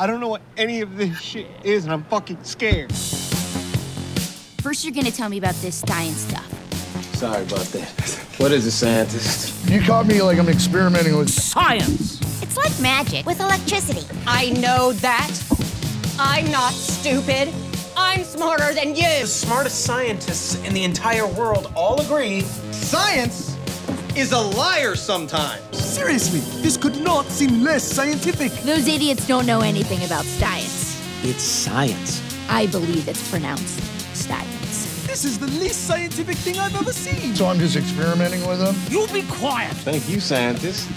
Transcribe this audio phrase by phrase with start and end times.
[0.00, 2.90] I don't know what any of this shit is, and I'm fucking scared.
[4.62, 7.14] First, you're gonna tell me about this science stuff.
[7.16, 7.90] Sorry about that.
[8.38, 9.68] What is a scientist?
[9.68, 11.28] You caught me like I'm experimenting with.
[11.28, 12.18] Science!
[12.42, 14.06] It's like magic with electricity.
[14.26, 15.30] I know that.
[16.18, 17.52] I'm not stupid.
[17.94, 19.02] I'm smarter than you.
[19.02, 22.40] The smartest scientists in the entire world all agree
[22.70, 23.49] Science
[24.16, 25.76] is a liar sometimes.
[25.76, 28.52] Seriously, this could not seem less scientific.
[28.62, 31.00] Those idiots don't know anything about science.
[31.22, 32.22] It's science.
[32.48, 33.80] I believe it's pronounced
[34.16, 35.06] science.
[35.06, 37.34] This is the least scientific thing I've ever seen.
[37.34, 38.76] So I'm just experimenting with them.
[38.88, 39.72] You be quiet.
[39.78, 40.88] Thank you, scientist.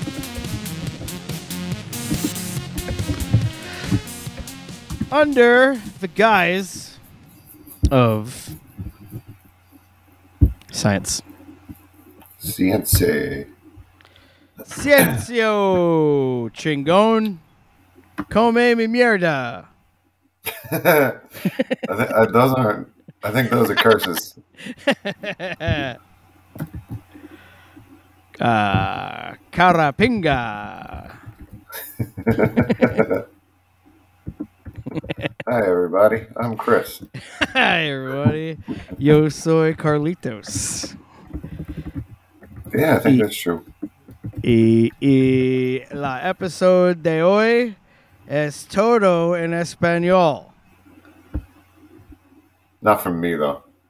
[5.12, 6.98] Under the guise
[7.92, 8.50] of
[10.72, 11.22] science.
[12.44, 13.48] Cience.
[14.66, 17.40] Ciencio chingón.
[18.30, 19.66] Come mi mierda.
[20.72, 21.14] I
[21.88, 22.90] th- those aren't.
[23.24, 24.38] I think those are curses.
[24.88, 25.96] uh,
[29.52, 31.12] carapinga.
[35.48, 36.26] Hi, everybody.
[36.38, 37.04] I'm Chris.
[37.54, 38.58] Hi, everybody.
[38.98, 40.96] Yo soy Carlitos.
[42.74, 43.64] Yeah, I think that's true.
[44.44, 47.76] Y, y la episode de hoy
[48.28, 50.52] es todo en español.
[52.82, 53.64] Not from me, though.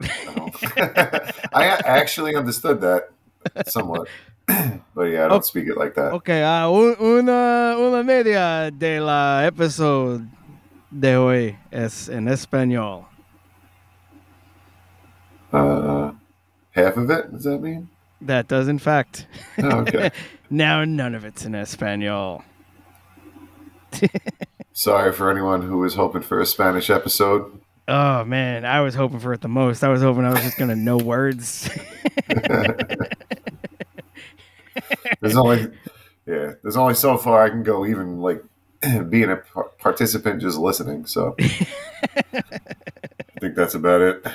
[1.52, 3.10] I actually understood that
[3.66, 4.08] somewhat.
[4.94, 6.12] but yeah, I don't speak it like that.
[6.12, 10.28] Ok, ah, un- una, una media de la episode
[10.90, 13.06] de hoy es en español.
[15.52, 16.12] Uh,
[16.72, 17.32] half of it?
[17.32, 17.88] Does that mean?
[18.24, 19.26] That does, in fact.
[19.58, 20.10] Oh, okay.
[20.50, 22.42] now none of it's in español.
[24.72, 27.60] Sorry for anyone who was hoping for a Spanish episode.
[27.86, 29.84] Oh man, I was hoping for it the most.
[29.84, 31.68] I was hoping I was just gonna know words.
[35.20, 35.70] There's only,
[36.26, 38.42] yeah, there's only so far I can go, even like
[39.08, 41.06] being a par- participant just listening.
[41.06, 42.42] So I
[43.40, 44.26] think that's about it.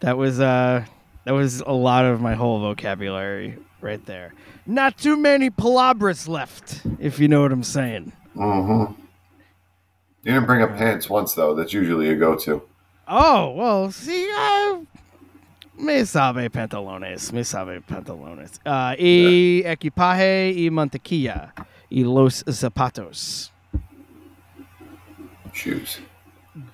[0.00, 0.84] that was uh
[1.24, 4.34] that was a lot of my whole vocabulary right there.
[4.66, 8.12] Not too many palabras left, if you know what I'm saying.
[8.36, 8.92] Mm-hmm.
[10.24, 11.54] You didn't bring up pants once though.
[11.54, 12.62] That's usually a go-to.
[13.08, 14.78] Oh, well, see, uh,
[15.76, 18.58] me sabe pantalones, me sabe pantalones.
[18.64, 21.52] Uh, y equipaje y mantequilla
[21.90, 23.50] y los zapatos.
[25.52, 25.98] Shoes,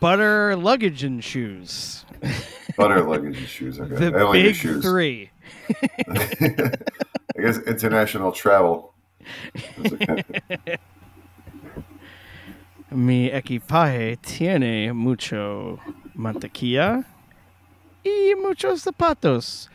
[0.00, 2.04] Butter, luggage, and shoes.
[2.78, 3.78] butter, luggage, and shoes.
[3.81, 4.83] Okay, The I only do big shoes.
[4.83, 5.31] three.
[6.09, 8.94] I guess international travel.
[12.91, 15.78] Mi equipaje tiene mucho
[16.15, 17.05] mantequilla
[18.03, 19.69] y muchos zapatos.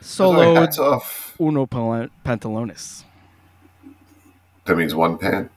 [0.00, 1.34] Solo off.
[1.38, 3.04] uno pantalones.
[4.64, 5.50] That means one pant.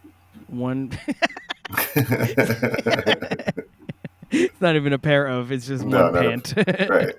[0.48, 0.92] One.
[4.32, 5.52] it's not even a pair of.
[5.52, 6.90] It's just No, one not a- pant.
[6.90, 7.16] right.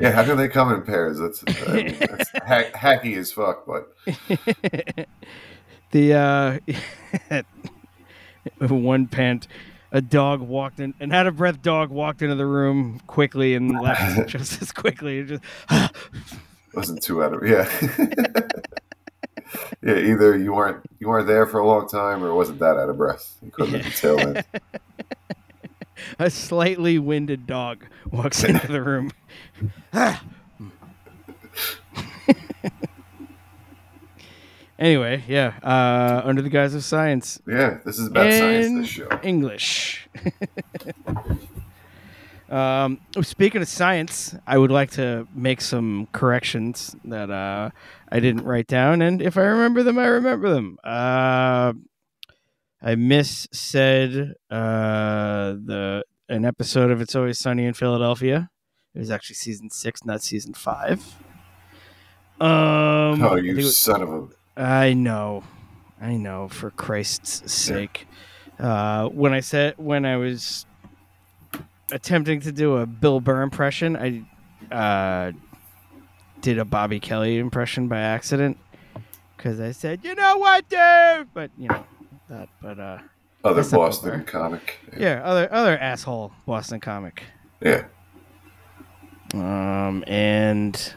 [0.00, 1.18] Yeah, how can they come in pairs?
[1.18, 3.92] That's, I mean, that's hack, hacky as fuck, but
[5.90, 7.44] the uh,
[8.68, 9.48] one pant.
[9.92, 13.80] A dog walked in, an out of breath dog walked into the room quickly and
[13.80, 15.20] left just as quickly.
[15.20, 15.42] It Just
[16.74, 17.70] wasn't too out of yeah.
[19.82, 22.76] yeah, either you weren't you weren't there for a long time, or it wasn't that
[22.76, 23.36] out of breath.
[23.42, 24.44] You couldn't have tail end.
[26.18, 29.10] a slightly winded dog walks into the room.
[34.78, 37.40] anyway, yeah, uh, under the guise of science.
[37.46, 38.80] Yeah, this is about science.
[38.80, 39.08] This show.
[39.22, 40.08] English.
[42.50, 47.70] um, speaking of science, I would like to make some corrections that uh,
[48.10, 50.78] I didn't write down, and if I remember them, I remember them.
[50.84, 51.72] Uh,
[52.82, 58.50] I miss said uh, the an episode of It's Always Sunny in Philadelphia.
[58.94, 61.00] It was actually season six, not season five.
[62.40, 64.28] Um, Oh, you was- son of a!
[64.60, 65.44] I know,
[66.00, 66.48] I know.
[66.48, 68.06] For Christ's sake,
[68.58, 70.64] uh, when I said when I was
[71.92, 75.32] attempting to do a Bill Burr impression, I uh,
[76.40, 78.58] did a Bobby Kelly impression by accident
[79.36, 81.84] because I said, "You know what, dude?" But you know
[82.28, 82.48] that.
[82.60, 82.98] But uh,
[83.44, 84.78] Other that's not Bill Boston comic.
[84.98, 87.22] yeah, other other asshole Boston comic.
[87.60, 87.84] Yeah.
[89.34, 90.94] Um, and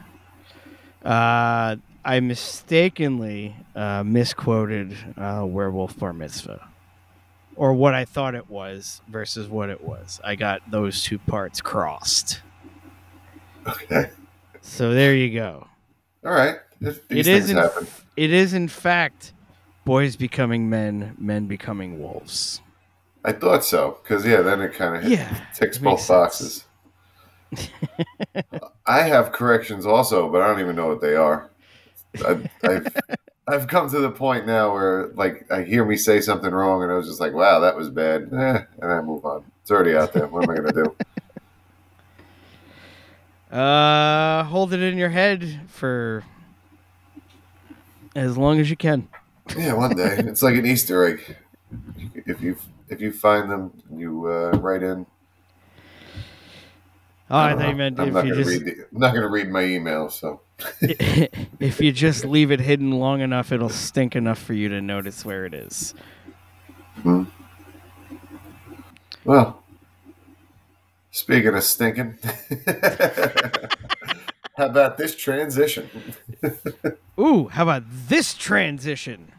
[1.04, 6.68] uh, I mistakenly uh, misquoted uh, Werewolf Bar Mitzvah.
[7.56, 10.22] or what I thought it was versus what it was.
[10.24, 12.42] I got those two parts crossed.
[13.68, 14.12] Okay.
[14.62, 15.68] So there you go.
[16.26, 16.58] All right.
[16.82, 17.88] These It is in, happen.
[18.16, 19.34] it is in fact
[19.90, 22.62] boys becoming men, men becoming wolves.
[23.26, 26.66] I thought so because yeah, then it kind of Yeah, ticks both boxes.
[28.86, 31.50] I have corrections also, but I don't even know what they are.
[32.24, 32.96] I've, I've
[33.48, 36.92] I've come to the point now where like I hear me say something wrong, and
[36.92, 39.44] I was just like, "Wow, that was bad," eh, and I move on.
[39.64, 40.28] It's already out there.
[40.28, 40.96] What am I gonna do?
[43.52, 46.24] Uh, hold it in your head for
[48.16, 49.08] as long as you can.
[49.58, 51.38] Yeah, one day it's like an Easter egg.
[52.26, 52.58] If you
[52.90, 55.06] if you find them, you uh, write in.
[57.32, 59.12] Oh, I, don't thought you meant I'm if not you just read the, I'm not
[59.12, 60.10] going to read my email.
[60.10, 60.42] So
[60.82, 65.24] if you just leave it hidden long enough, it'll stink enough for you to notice
[65.24, 65.94] where it is.
[69.24, 69.62] well,
[71.12, 72.18] speaking of stinking,
[74.58, 75.88] how about this transition?
[77.20, 79.32] Ooh, how about this transition?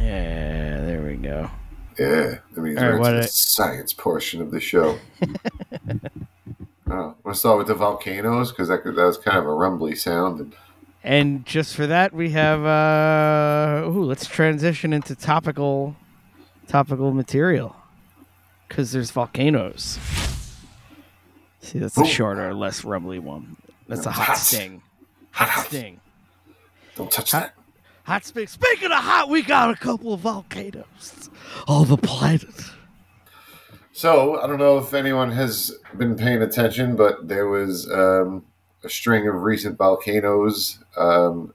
[0.00, 1.50] Yeah, there we go.
[1.98, 4.98] Yeah, that means All right, we're what into the I- science portion of the show.
[6.90, 10.40] oh, we'll start with the volcanoes because that, that was kind of a rumbly sound.
[10.40, 10.54] And
[11.02, 15.96] And just for that, we have uh ooh, let's transition into topical
[16.68, 17.76] topical material.
[18.68, 19.98] Cuz there's volcanoes.
[21.60, 22.06] See, that's a Ooh.
[22.06, 23.56] shorter, less rumbly one.
[23.88, 24.36] That's a hot Hot.
[24.38, 24.80] sting.
[25.32, 25.66] hot, Hot hot.
[25.66, 26.00] sting.
[26.96, 27.54] Don't touch Hot- that.
[28.10, 28.48] Hot sting.
[28.48, 31.30] Speaking of hot, we got a couple of volcanoes
[31.68, 32.50] on the planet.
[33.92, 38.44] So I don't know if anyone has been paying attention, but there was um,
[38.82, 40.80] a string of recent volcanoes.
[40.96, 41.54] Um,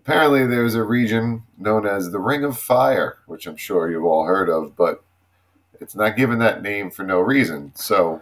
[0.00, 4.26] apparently, there's a region known as the Ring of Fire, which I'm sure you've all
[4.26, 5.02] heard of, but
[5.80, 7.72] it's not given that name for no reason.
[7.74, 8.20] So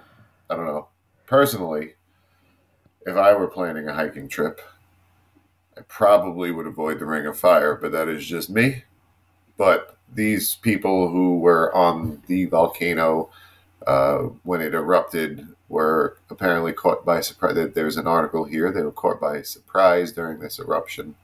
[0.48, 0.86] I don't know.
[1.26, 1.94] Personally,
[3.04, 4.60] if I were planning a hiking trip,
[5.78, 8.82] I probably would avoid the Ring of Fire, but that is just me.
[9.56, 13.30] But these people who were on the volcano
[13.86, 17.54] uh, when it erupted were apparently caught by surprise.
[17.74, 18.72] There's an article here.
[18.72, 21.14] They were caught by surprise during this eruption,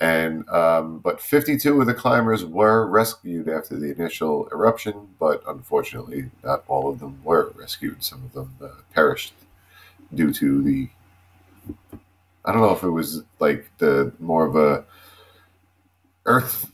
[0.00, 5.08] and um, but 52 of the climbers were rescued after the initial eruption.
[5.18, 8.04] But unfortunately, not all of them were rescued.
[8.04, 9.34] Some of them uh, perished
[10.14, 10.88] due to the.
[12.48, 14.84] I don't know if it was like the more of a
[16.24, 16.70] earth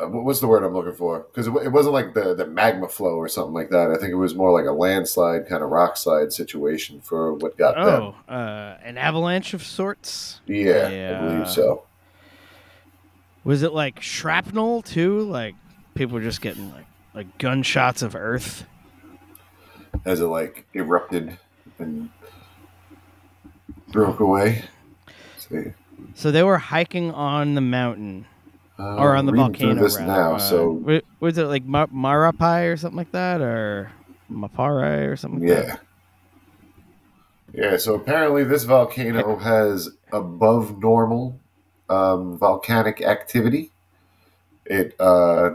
[0.00, 1.20] uh, what- what's the word I'm looking for?
[1.30, 3.90] Because it, it wasn't like the, the magma flow or something like that.
[3.90, 7.56] I think it was more like a landslide kind of rock slide situation for what
[7.58, 8.14] got them.
[8.28, 10.40] Oh, uh, an avalanche of sorts.
[10.46, 11.84] Yeah, I believe so.
[13.44, 15.22] Was it like shrapnel too?
[15.22, 15.54] Like
[15.94, 18.64] people were just getting like like gunshots of earth.
[20.04, 21.38] As it like erupted
[21.78, 22.10] and
[23.88, 24.64] broke away.
[26.14, 28.26] So they were hiking on the mountain
[28.78, 29.82] uh, or on the volcano.
[29.82, 30.06] this rather.
[30.06, 30.34] now.
[30.34, 33.92] Uh, so was it like Ma- Marapai or something like that, or
[34.30, 35.40] Mapare or something?
[35.40, 35.62] Like Yeah.
[35.66, 35.80] that?
[37.54, 41.40] Yeah, so apparently this volcano has above normal
[41.88, 43.72] um, volcanic activity.
[44.66, 45.52] It uh,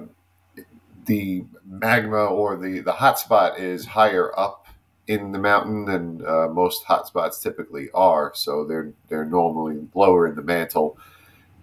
[1.06, 4.63] the magma or the the hot spot is higher up
[5.07, 8.31] in the mountain than uh, most hotspots typically are.
[8.36, 10.98] So they're they're normally lower in the mantle,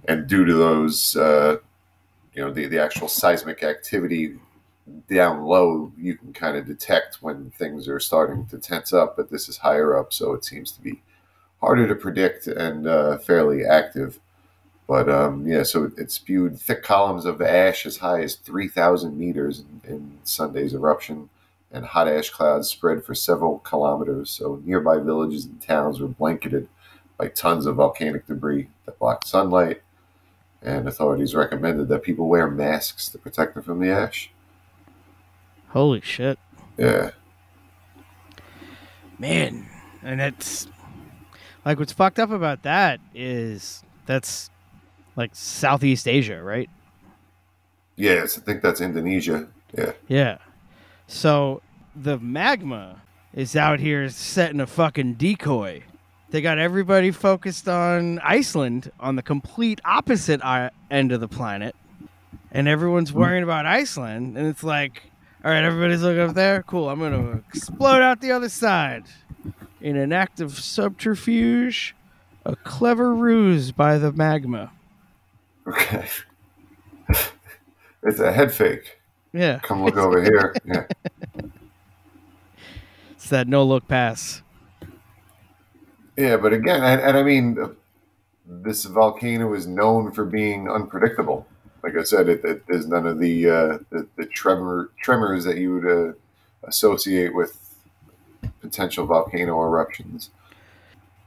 [0.06, 1.56] and due to those, uh,
[2.34, 4.36] you know, the the actual seismic activity
[5.08, 9.30] down low, you can kind of detect when things are starting to tense up, but
[9.30, 11.00] this is higher up, so it seems to be
[11.60, 14.18] harder to predict and uh, fairly active.
[14.86, 19.60] But um, yeah, so it, spewed thick columns of ash as high as 3,000 meters
[19.60, 21.28] in, in Sunday's eruption,
[21.72, 24.30] and hot ash clouds spread for several kilometers.
[24.30, 26.68] So nearby villages and towns were blanketed
[27.16, 29.82] by tons of volcanic debris that blocked sunlight,
[30.62, 34.30] and authorities recommended that people wear masks to protect them from the ash.
[35.68, 36.38] Holy shit,
[36.76, 37.10] Yeah.
[39.18, 39.66] man!
[40.02, 40.66] And it's
[41.64, 44.50] like what's fucked up about that is that's
[45.16, 46.70] like Southeast Asia, right?
[47.96, 49.46] Yes, I think that's Indonesia.
[49.76, 49.92] Yeah.
[50.08, 50.38] Yeah.
[51.10, 51.60] So
[51.96, 53.02] the magma
[53.34, 55.82] is out here setting a fucking decoy.
[56.30, 60.40] They got everybody focused on Iceland on the complete opposite
[60.88, 61.74] end of the planet.
[62.52, 63.18] And everyone's mm-hmm.
[63.18, 64.38] worrying about Iceland.
[64.38, 65.02] And it's like,
[65.44, 66.62] all right, everybody's looking up there.
[66.62, 66.88] Cool.
[66.88, 69.04] I'm going to explode out the other side.
[69.80, 71.96] In an act of subterfuge,
[72.46, 74.70] a clever ruse by the magma.
[75.66, 76.06] Okay.
[78.02, 78.99] It's a head fake.
[79.32, 80.54] Yeah, Come look over here.
[80.64, 80.86] Yeah.
[83.12, 84.42] it's that no look pass.
[86.16, 87.56] Yeah, but again, and, and I mean,
[88.44, 91.46] this volcano is known for being unpredictable.
[91.82, 95.56] Like I said, it, it there's none of the uh, the, the tremor tremors that
[95.56, 96.12] you would uh,
[96.64, 97.56] associate with
[98.60, 100.30] potential volcano eruptions.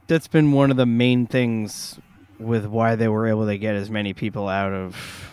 [0.07, 1.98] That's been one of the main things
[2.38, 5.32] with why they were able to get as many people out of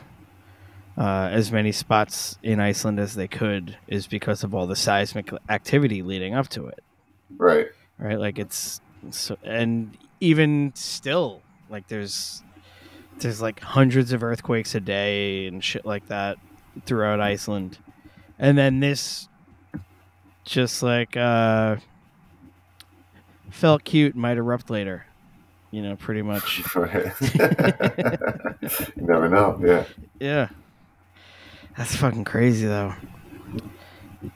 [0.98, 5.30] uh, as many spots in Iceland as they could is because of all the seismic
[5.48, 6.82] activity leading up to it.
[7.36, 7.68] Right.
[7.98, 8.80] Right, like it's
[9.10, 12.42] so, and even still, like there's
[13.18, 16.38] there's like hundreds of earthquakes a day and shit like that
[16.86, 17.78] throughout Iceland,
[18.38, 19.28] and then this
[20.44, 21.76] just like uh
[23.50, 25.04] felt cute might erupt later
[25.70, 27.12] you know pretty much Right.
[28.96, 29.60] you never know.
[29.62, 29.84] Yeah.
[30.18, 30.48] yeah
[31.76, 32.94] that's fucking crazy though.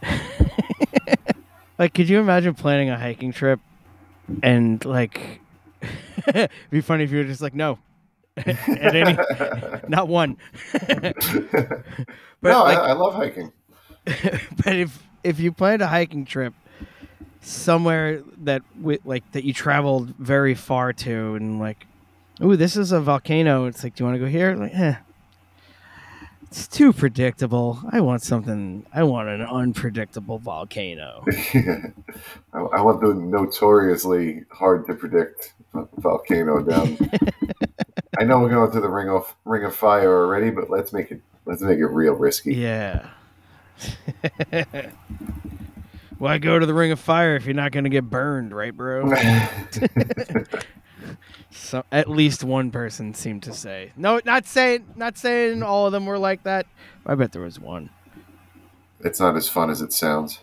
[1.79, 3.61] Like could you imagine planning a hiking trip
[4.43, 5.41] and like
[6.29, 7.79] it'd be funny if you were just like no.
[8.37, 9.17] At any
[9.89, 10.37] not one.
[10.73, 11.15] But
[12.43, 13.53] no, like, I, I love hiking.
[14.05, 16.53] but if if you planned a hiking trip
[17.41, 21.87] somewhere that wi- like that you traveled very far to and like
[22.43, 23.67] ooh this is a volcano.
[23.67, 24.55] It's like do you want to go here?
[24.55, 24.95] Like eh
[26.55, 31.25] it's too predictable i want something i want an unpredictable volcano
[32.53, 35.55] I, I want the notoriously hard to predict
[35.97, 36.97] volcano down.
[38.19, 41.11] I know we're going to the ring of ring of fire already, but let's make
[41.11, 42.55] it let's make it real risky.
[42.55, 43.09] yeah
[46.19, 48.77] why go to the ring of fire if you're not going to get burned right
[48.77, 49.13] bro
[51.55, 53.93] So at least one person seemed to say.
[53.97, 56.67] No, not saying not saying all of them were like that.
[57.07, 57.91] I bet there was one.
[59.01, 60.41] it's not as fun as it sounds.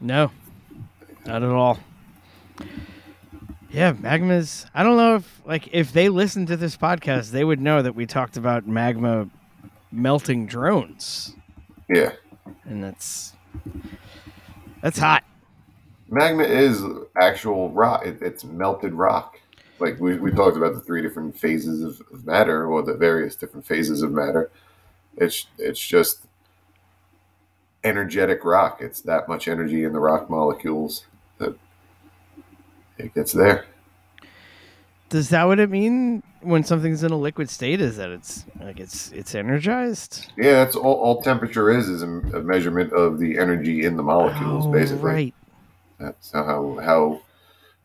[0.00, 0.30] No.
[1.26, 1.78] Not at all.
[3.70, 7.60] Yeah, magma's I don't know if like if they listened to this podcast, they would
[7.60, 9.28] know that we talked about magma
[9.92, 11.34] melting drones.
[11.88, 12.12] Yeah.
[12.64, 13.34] And that's
[14.80, 15.22] that's hot.
[16.08, 16.82] Magma is
[17.20, 18.06] actual rock.
[18.06, 19.40] It, it's melted rock.
[19.78, 23.36] Like we, we talked about the three different phases of, of matter, or the various
[23.36, 24.50] different phases of matter.
[25.16, 26.26] It's it's just
[27.84, 28.78] energetic rock.
[28.80, 31.06] It's that much energy in the rock molecules
[31.38, 31.56] that
[32.98, 33.66] it gets there.
[35.08, 37.80] Does that what it mean when something's in a liquid state?
[37.80, 40.32] Is that it's like it's it's energized?
[40.36, 44.66] Yeah, that's all, all temperature is is a, measurement of the energy in the molecules,
[44.66, 45.04] Oh, basically.
[45.04, 45.34] right.
[46.00, 47.20] That's how how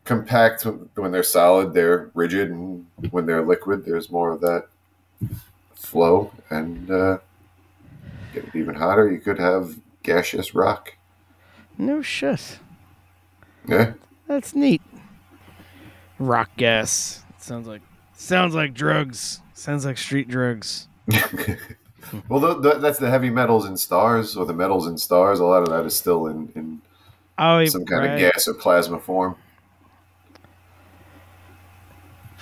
[0.04, 4.66] compact when they're solid, they're rigid, and when they're liquid, there's more of that
[5.74, 6.32] flow.
[6.50, 7.18] And uh,
[8.34, 10.94] get it even hotter, you could have gaseous rock.
[11.78, 12.58] No shit.
[13.68, 13.92] Yeah,
[14.26, 14.82] That's neat.
[16.18, 17.22] Rock gas.
[17.38, 17.82] Sounds like
[18.14, 19.40] sounds like drugs.
[19.54, 20.88] Sounds like street drugs.
[22.28, 25.38] well, th- th- that's the heavy metals in stars, or the metals in stars.
[25.40, 26.80] A lot of that is still in, in
[27.38, 28.10] Oh, some kind right.
[28.14, 29.36] of gas or plasma form.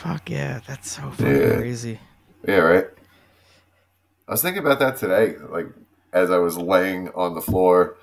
[0.03, 1.57] Fuck yeah, that's so fucking Yeah.
[1.57, 2.01] crazy.
[2.49, 2.87] Yeah, right.
[4.27, 5.67] I was thinking about that today, like
[6.13, 7.97] as I was laying on the floor,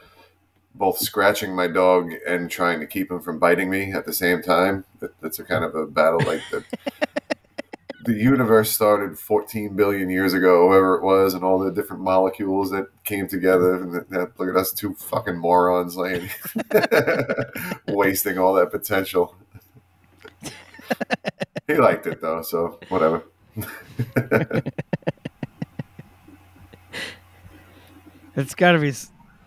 [0.75, 4.43] both scratching my dog and trying to keep him from biting me at the same
[4.43, 4.85] time.
[4.99, 6.63] That, that's a kind of a battle like that.
[8.05, 12.69] the universe started 14 billion years ago, whoever it was, and all the different molecules
[12.69, 13.81] that came together.
[13.81, 16.29] And that, that- look at us, two fucking morons, laying,
[17.87, 19.35] wasting all that potential.
[21.67, 23.23] he liked it though, so whatever.
[28.37, 28.93] It's got to be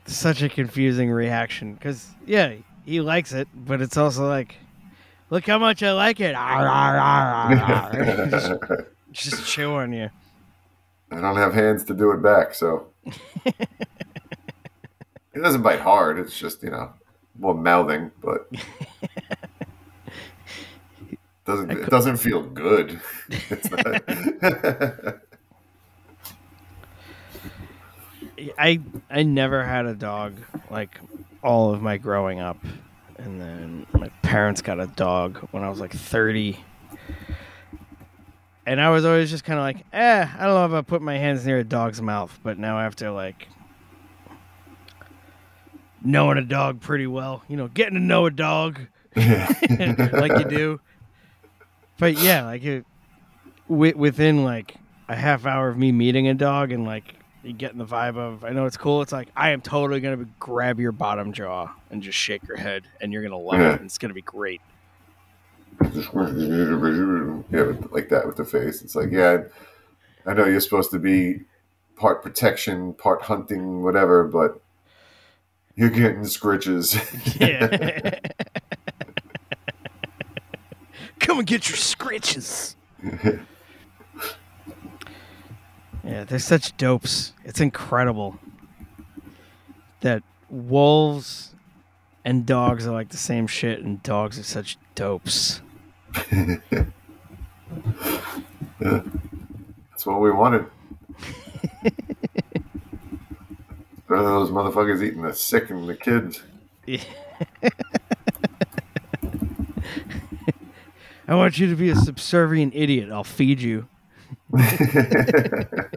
[0.07, 4.57] such a confusing reaction because yeah, he likes it, but it's also like,
[5.31, 6.33] look how much I like it.
[8.31, 8.53] just,
[9.13, 10.11] just chew on you.
[11.13, 12.89] I don't have hands to do it back, so
[13.47, 13.55] it
[15.41, 16.19] doesn't bite hard.
[16.19, 16.93] It's just you know,
[17.39, 18.51] well, mouthing, but
[21.51, 23.01] doesn't it doesn't feel good.
[28.59, 28.81] I
[29.11, 30.35] I never had a dog
[30.71, 30.99] like
[31.43, 32.59] all of my growing up,
[33.19, 36.59] and then my parents got a dog when I was like thirty,
[38.67, 41.03] and I was always just kind of like, eh, I don't know if I put
[41.03, 43.49] my hands near a dog's mouth, but now after like
[46.03, 48.81] knowing a dog pretty well, you know, getting to know a dog.
[49.17, 50.81] Like you do,
[52.01, 52.85] but yeah, like it,
[53.69, 54.75] within like
[55.09, 57.15] a half hour of me meeting a dog and like
[57.57, 59.01] getting the vibe of I know it's cool.
[59.03, 62.85] It's like I am totally gonna grab your bottom jaw and just shake your head,
[63.01, 63.73] and you're gonna love Yeah.
[63.75, 63.77] it.
[63.77, 64.61] And it's gonna be great.
[67.51, 68.83] Yeah, like that with the face.
[68.83, 69.45] It's like, yeah,
[70.27, 71.41] I know you're supposed to be
[71.97, 74.61] part protection, part hunting, whatever, but
[75.77, 76.97] you're getting scritches.
[77.41, 78.19] Yeah.
[81.31, 82.75] Come and get your scritches.
[86.05, 87.35] yeah, they're such dopes.
[87.45, 88.41] It's incredible
[90.01, 91.55] that wolves
[92.25, 95.61] and dogs are like the same shit, and dogs are such dopes.
[96.33, 96.57] yeah.
[98.81, 100.67] That's what we wanted.
[104.09, 106.43] Rather those motherfuckers eating the sick and the kids.
[111.31, 113.09] I want you to be a subservient idiot.
[113.13, 113.87] I'll feed you.
[114.53, 115.89] You can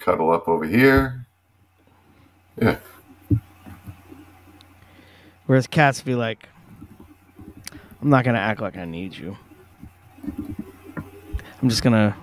[0.00, 1.24] cuddle up over here.
[2.60, 2.78] Yeah.
[5.46, 6.48] Whereas cats be like,
[8.00, 9.36] I'm not gonna act like I need you.
[10.26, 12.16] I'm just gonna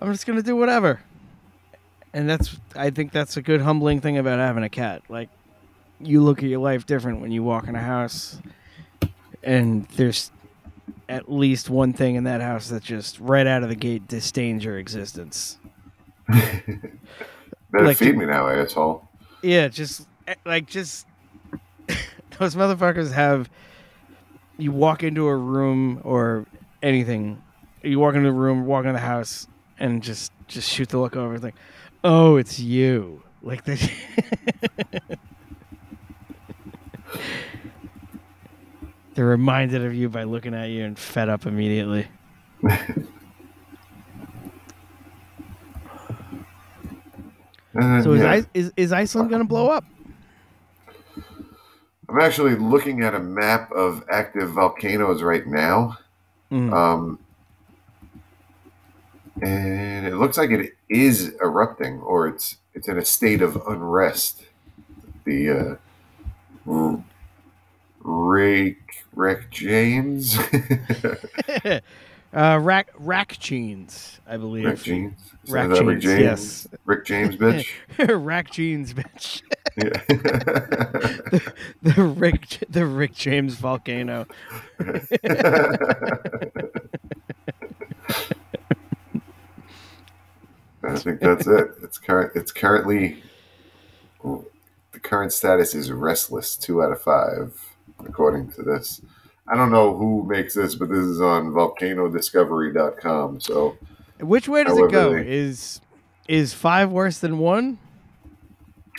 [0.00, 1.00] I'm just gonna do whatever.
[2.12, 5.02] And that's I think that's a good humbling thing about having a cat.
[5.08, 5.28] Like
[6.00, 8.40] you look at your life different when you walk in a house
[9.42, 10.30] and there's
[11.08, 14.64] at least one thing in that house that just right out of the gate disdains
[14.64, 15.58] your existence.
[16.28, 16.90] Better
[17.72, 19.06] Like- feed me now, asshole.
[19.42, 21.06] Yeah, just eh, like just
[22.38, 23.48] those motherfuckers have.
[24.60, 26.44] You walk into a room or
[26.82, 27.40] anything,
[27.84, 29.46] you walk into the room, walk into the house,
[29.78, 31.34] and just just shoot the look over.
[31.34, 31.54] It's like,
[32.02, 33.22] oh, it's you.
[33.40, 33.78] Like they.
[39.18, 42.06] They're reminded of you by looking at you and fed up immediately.
[42.62, 43.08] And,
[48.04, 48.42] So is, yeah.
[48.54, 49.84] Is is Iceland gonna blow up?
[52.08, 55.98] I'm actually looking at a map of active volcanoes right now.
[56.52, 56.72] Mm.
[56.72, 57.18] Um,
[59.42, 64.44] and it looks like it is erupting, or it's it's in a state of unrest.
[65.24, 66.94] The uh,
[68.08, 70.38] Rick Rick James,
[71.66, 71.80] uh,
[72.32, 74.64] rack rack jeans, I believe.
[74.64, 76.68] Rick James, Is Rack that Rick James, yes.
[76.86, 77.66] Rick James, bitch.
[78.24, 79.42] rack jeans, bitch.
[79.76, 80.00] Yeah.
[81.82, 84.26] the Rick the Rick James volcano.
[84.80, 84.98] I
[90.96, 91.72] think that's it.
[91.82, 92.32] It's current.
[92.34, 93.22] It's currently
[94.22, 96.56] the current status is restless.
[96.56, 97.67] Two out of five,
[98.06, 99.00] according to this.
[99.46, 103.40] I don't know who makes this, but this is on volcanodiscovery.com.
[103.40, 103.76] So
[104.20, 105.14] Which way does it go?
[105.14, 105.80] they- Is
[106.28, 107.78] is five worse than one?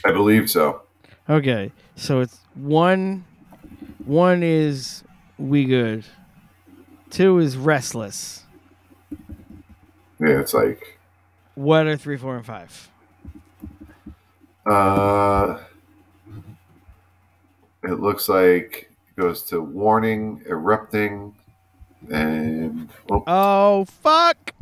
[0.03, 0.81] I believe so.
[1.29, 3.25] Okay, so it's one.
[4.05, 5.03] One is
[5.37, 6.05] we good.
[7.11, 8.43] Two is restless.
[10.19, 10.97] Yeah, it's like
[11.55, 12.89] What are three, four, and five?
[14.65, 15.59] uh,
[17.83, 18.88] it looks like
[19.19, 21.35] goes to warning, erupting,
[22.09, 24.53] and oh, Oh fuck!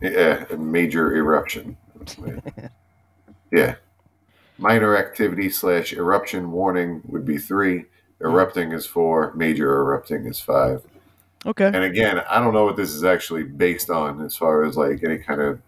[0.00, 1.76] Yeah, a major eruption.
[3.52, 3.76] yeah.
[4.58, 7.84] Minor activity slash eruption warning would be three.
[8.20, 9.32] Erupting is four.
[9.34, 10.82] Major erupting is five.
[11.46, 11.66] Okay.
[11.66, 15.02] And again, I don't know what this is actually based on as far as like
[15.02, 15.60] any kind of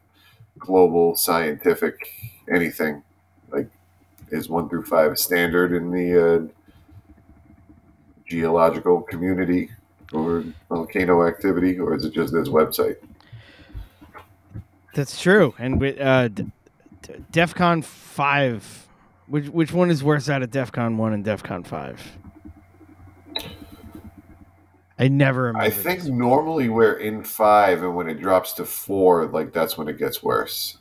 [0.59, 2.09] global scientific
[2.53, 3.03] anything.
[3.51, 3.69] Like,
[4.31, 6.64] is one through five a standard in the uh,
[8.27, 9.71] geological community
[10.13, 12.97] or volcano activity, or is it just this website?
[14.95, 15.55] That's true.
[15.59, 16.51] And with uh, D-
[17.03, 18.87] D- DefCon five,
[19.27, 22.01] which which one is worse out of DefCon one and DefCon five?
[24.97, 25.65] I never remember.
[25.65, 29.89] I think normally we're in five, and when it drops to four, like that's when
[29.89, 30.79] it gets worse.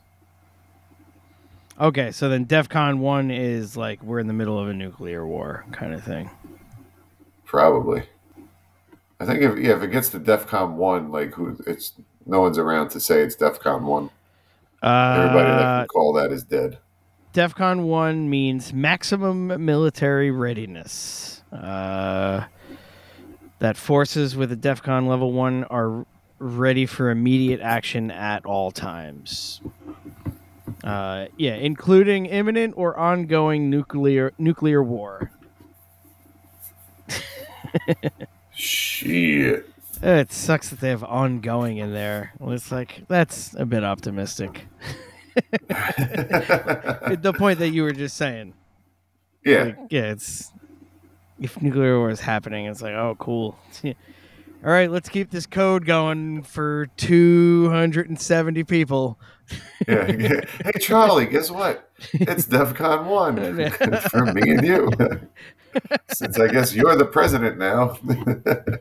[1.81, 5.65] Okay, so then DefCon one is like we're in the middle of a nuclear war
[5.71, 6.29] kind of thing.
[7.53, 8.01] Probably.
[9.19, 11.93] I think if yeah, if it gets to DefCon one, like who it's
[12.25, 14.09] no one's around to say it's DefCon one.
[14.81, 16.79] Everybody that Uh, can call that is dead.
[17.33, 21.43] DEFCON 1 means maximum military readiness.
[21.51, 22.43] Uh,
[23.59, 26.05] that forces with a DEFCON level 1 are
[26.39, 29.61] ready for immediate action at all times.
[30.83, 35.31] Uh, yeah, including imminent or ongoing nuclear nuclear war.
[38.55, 39.69] Shit.
[40.01, 42.33] It sucks that they have ongoing in there.
[42.41, 44.65] It's like that's a bit optimistic.
[45.67, 48.53] the point that you were just saying.
[49.45, 49.63] Yeah.
[49.63, 50.51] Like, yeah, it's
[51.39, 53.57] if nuclear war is happening, it's like, oh, cool.
[53.83, 59.19] All right, let's keep this code going for 270 people.
[59.87, 60.05] yeah.
[60.05, 61.89] Hey, Charlie, guess what?
[62.13, 64.89] It's DEFCON 1 for me and you.
[66.13, 67.97] Since I guess you're the president now.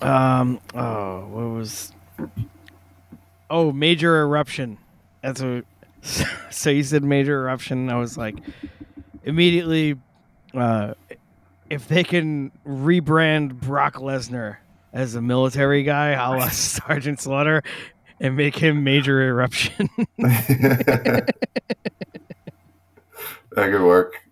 [0.00, 0.60] Um.
[0.74, 1.92] Oh, what was?
[3.48, 4.78] Oh, major eruption.
[5.22, 5.64] That's what.
[6.50, 7.88] So you said major eruption.
[7.88, 8.36] I was like,
[9.24, 9.96] immediately,
[10.52, 10.94] uh,
[11.70, 14.58] if they can rebrand Brock Lesnar
[14.92, 17.62] as a military guy, a la Sergeant Slaughter,
[18.20, 19.88] and make him major eruption.
[20.18, 21.32] that
[23.54, 24.23] could work.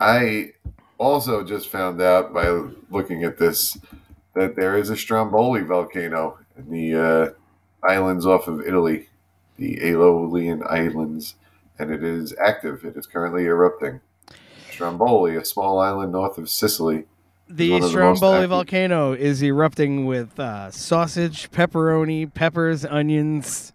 [0.00, 0.52] I
[0.98, 2.48] also just found out by
[2.90, 3.78] looking at this
[4.34, 7.30] that there is a Stromboli volcano in the uh,
[7.86, 9.08] islands off of Italy,
[9.56, 11.34] the Aeolian Islands,
[11.78, 12.84] and it is active.
[12.84, 14.00] It is currently erupting.
[14.70, 17.06] Stromboli, a small island north of Sicily.
[17.48, 23.72] the one of most Stromboli active- volcano is erupting with uh, sausage, pepperoni, peppers, onions.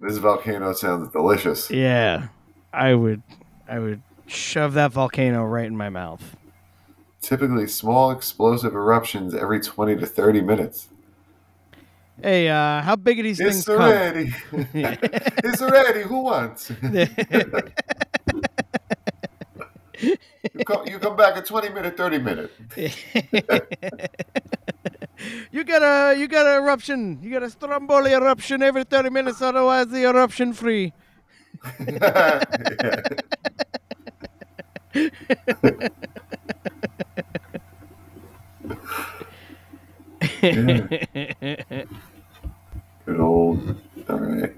[0.00, 1.70] This volcano sounds delicious.
[1.70, 2.28] Yeah,
[2.72, 3.22] I would,
[3.68, 6.36] I would shove that volcano right in my mouth.
[7.20, 10.88] Typically, small explosive eruptions every 20 to 30 minutes.
[12.22, 13.90] Hey, uh, how big are these It's things come?
[13.90, 14.34] ready.
[15.42, 16.02] it's ready.
[16.02, 16.70] Who wants?
[20.00, 20.16] you,
[20.66, 22.50] come, you come back at 20 minute, 30 minute.
[25.52, 27.18] you got a, you got an eruption.
[27.22, 30.92] You got a Stromboli eruption every thirty minutes, otherwise the eruption free.
[43.06, 43.76] Good old.
[44.08, 44.52] All right.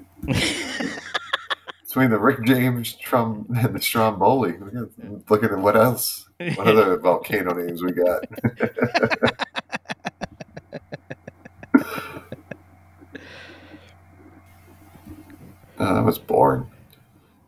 [1.98, 4.54] Between the Rick James Strom and the Stromboli,
[5.28, 6.28] looking at what else?
[6.54, 8.22] What other volcano names we got?
[15.80, 16.68] Uh, oh, that was boring.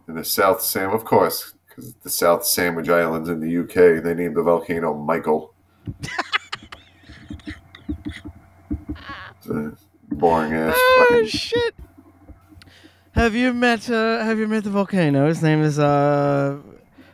[0.07, 4.15] In the South Sam, of course, because the South Sandwich Islands in the UK, they
[4.15, 5.53] named the volcano Michael.
[5.89, 6.09] It's
[9.49, 9.73] a
[10.15, 10.75] boring ass.
[10.77, 11.75] Oh fucking- shit!
[13.13, 13.91] Have you met?
[13.91, 15.27] Uh, have you met the volcano?
[15.27, 16.59] His name is uh,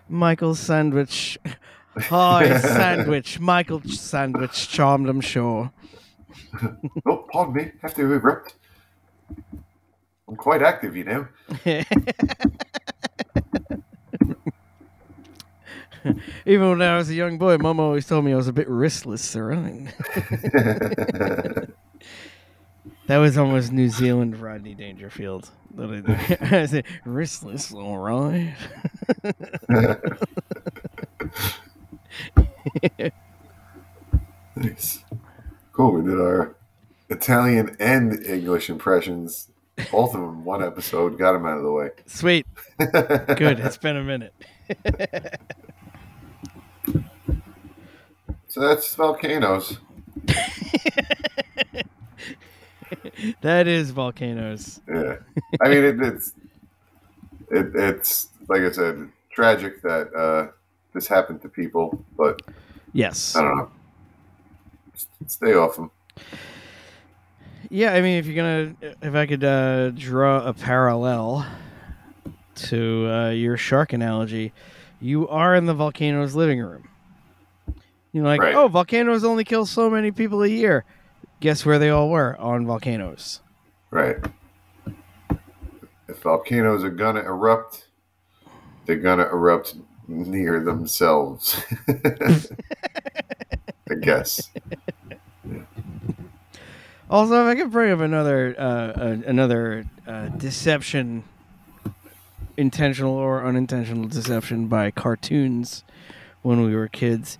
[0.09, 1.39] Michael Sandwich.
[1.97, 3.41] Hi, Sandwich.
[3.41, 5.73] Michael Sandwich charmed, I'm sure.
[7.07, 7.73] oh, pardon me.
[7.81, 8.57] Have to erupt.
[10.29, 11.27] I'm quite active, you know.
[16.45, 18.69] Even when I was a young boy, Mom always told me I was a bit
[18.69, 19.93] ristless around.
[23.07, 25.51] That was almost New Zealand Rodney Dangerfield.
[25.79, 28.55] I, said, ristless, all right.
[34.57, 35.05] nice.
[35.73, 35.93] Cool.
[35.93, 36.57] We did our
[37.11, 39.49] Italian and English impressions.
[39.93, 41.91] Both of them, one episode, got them out of the way.
[42.07, 42.47] Sweet.
[42.79, 43.61] Good.
[43.61, 44.33] It's been a minute.
[48.49, 49.79] So that's volcanoes.
[53.41, 54.81] that is volcanoes.
[54.89, 55.17] Yeah.
[55.61, 56.33] I mean, it, it's
[57.51, 60.49] it, it's like I said, tragic that uh,
[60.93, 62.41] this happened to people, but
[62.93, 63.37] Yes.
[63.37, 63.71] I don't know.
[65.27, 65.91] Stay off them.
[67.69, 71.45] Yeah, I mean, if you're gonna, if I could uh, draw a parallel
[72.55, 74.53] to uh, your shark analogy,
[75.01, 76.89] you are in the volcano's living room.
[78.13, 78.55] You're like, Right.
[78.55, 80.85] oh, volcanoes only kill so many people a year.
[81.41, 83.41] Guess where they all were on volcanoes.
[83.91, 84.17] Right.
[86.09, 87.89] If volcanoes are gonna erupt,
[88.87, 89.75] they're gonna erupt
[90.09, 91.61] near themselves.
[91.89, 92.41] I
[94.01, 94.51] guess.
[97.09, 101.23] Also, if I could bring up another uh, uh, another uh, deception,
[102.57, 105.85] intentional or unintentional deception by cartoons
[106.43, 107.39] when we were kids.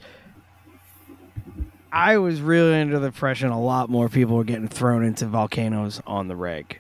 [1.93, 6.03] I was really under the impression a lot more people were getting thrown into volcanoes
[6.07, 6.79] on the reg,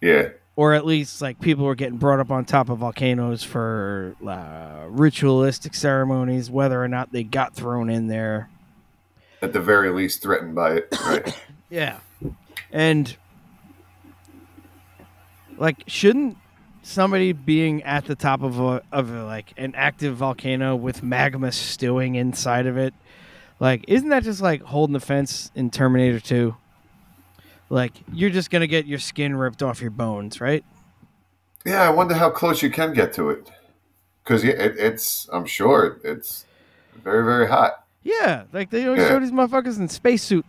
[0.00, 0.30] Yeah.
[0.56, 4.86] or at least like people were getting brought up on top of volcanoes for uh,
[4.88, 8.50] ritualistic ceremonies, whether or not they got thrown in there.
[9.40, 10.88] At the very least, threatened by it.
[11.06, 11.40] Right.
[11.70, 12.00] Yeah.
[12.70, 13.16] And
[15.56, 16.36] like shouldn't
[16.82, 21.50] somebody being at the top of a of a, like an active volcano with magma
[21.50, 22.92] stewing inside of it
[23.62, 26.56] Like, isn't that just like holding the fence in Terminator 2?
[27.70, 30.64] Like, you're just gonna get your skin ripped off your bones, right?
[31.64, 33.48] Yeah, I wonder how close you can get to it.
[34.24, 36.44] Because it, it's, I'm sure it's
[37.04, 37.84] very, very hot.
[38.02, 39.10] Yeah, like they always Yeah.
[39.10, 40.44] show these motherfuckers in spacesuit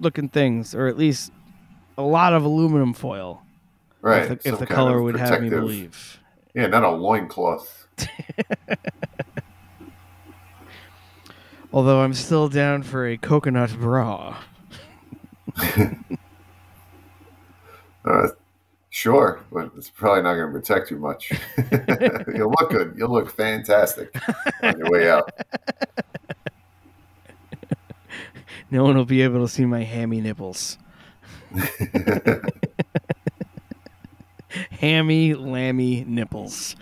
[0.00, 1.32] looking things, or at least
[1.98, 3.42] a lot of aluminum foil.
[4.00, 4.30] Right.
[4.30, 6.18] If the, if the color would have me believe.
[6.54, 7.88] Yeah, not a loincloth.
[11.74, 14.38] Although I'm still down for a coconut bra.
[18.06, 18.28] Uh,
[18.90, 21.32] sure, but it's probably not going to protect you much.
[22.34, 22.92] You'll look good.
[22.98, 24.14] You'll look fantastic
[24.62, 25.30] on your way out.
[28.70, 30.76] No one will be able to see my hammy nipples.
[34.70, 36.76] hammy, lammy nipples.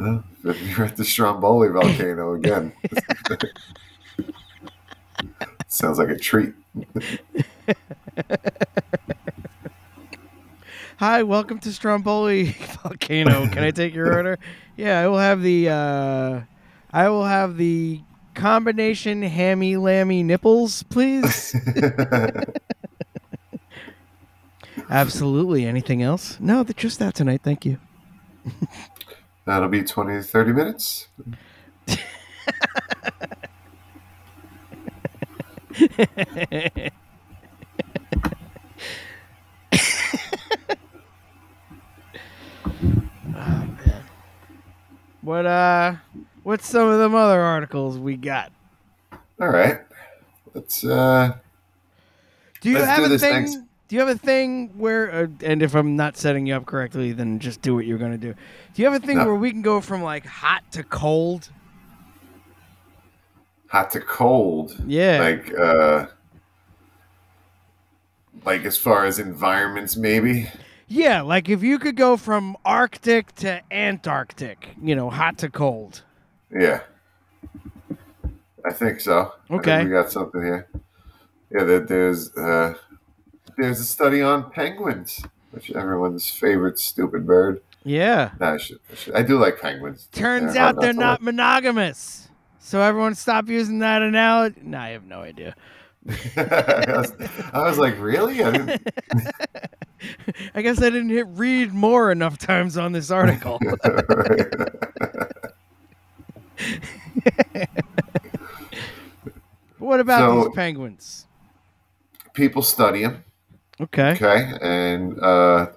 [0.00, 2.72] You're at the Stromboli volcano again.
[5.68, 6.54] Sounds like a treat.
[10.96, 13.46] Hi, welcome to Stromboli Volcano.
[13.48, 14.38] Can I take your order?
[14.76, 16.40] Yeah, I will have the uh
[16.92, 18.00] I will have the
[18.34, 21.54] combination hammy lammy nipples, please.
[24.90, 25.66] Absolutely.
[25.66, 26.38] Anything else?
[26.40, 27.42] No, just that tonight.
[27.44, 27.78] Thank you.
[29.50, 31.08] That'll be 20 to 30 minutes.
[45.22, 45.96] What uh
[46.42, 48.52] what's some of them other articles we got?
[49.40, 49.80] All right.
[50.54, 51.36] Let's uh
[52.60, 53.42] Do you Let's have do a thing?
[53.42, 53.58] next-
[53.90, 57.10] Do you have a thing where, uh, and if I'm not setting you up correctly,
[57.10, 58.34] then just do what you're gonna do.
[58.72, 59.24] Do you have a thing No.
[59.26, 61.50] where we can go from like hot to cold?
[63.66, 64.80] hot to cold.
[64.86, 65.18] Yeah.
[65.20, 66.06] Like uh
[68.44, 70.48] like as far as environments maybe.
[70.86, 76.02] Yeah, like if you could go from Arctic to Antarctic, you know, hot to cold.
[76.52, 76.80] Yeah.
[78.64, 79.32] I think so.
[79.44, 79.84] I think Okay.
[79.84, 80.68] we got something here.
[81.52, 82.74] Yeah, there, there's uh
[83.60, 87.60] there's a study on penguins, which everyone's favorite stupid bird.
[87.84, 88.32] Yeah.
[88.40, 90.08] No, I should, I should- I do like penguins.
[90.12, 92.28] Turns They're out they're not monogamous.
[92.58, 94.60] So everyone stop using that analogy.
[94.62, 95.54] No, I have no idea.
[96.36, 97.12] I, was,
[97.52, 98.42] I was like, really?
[98.44, 98.50] I
[100.54, 103.58] I guess I didn't hit read more enough times on this article.
[109.78, 111.26] what about So- these penguins?
[112.34, 113.24] People study them.
[113.80, 114.10] Okay.
[114.12, 115.68] Okay, and uh,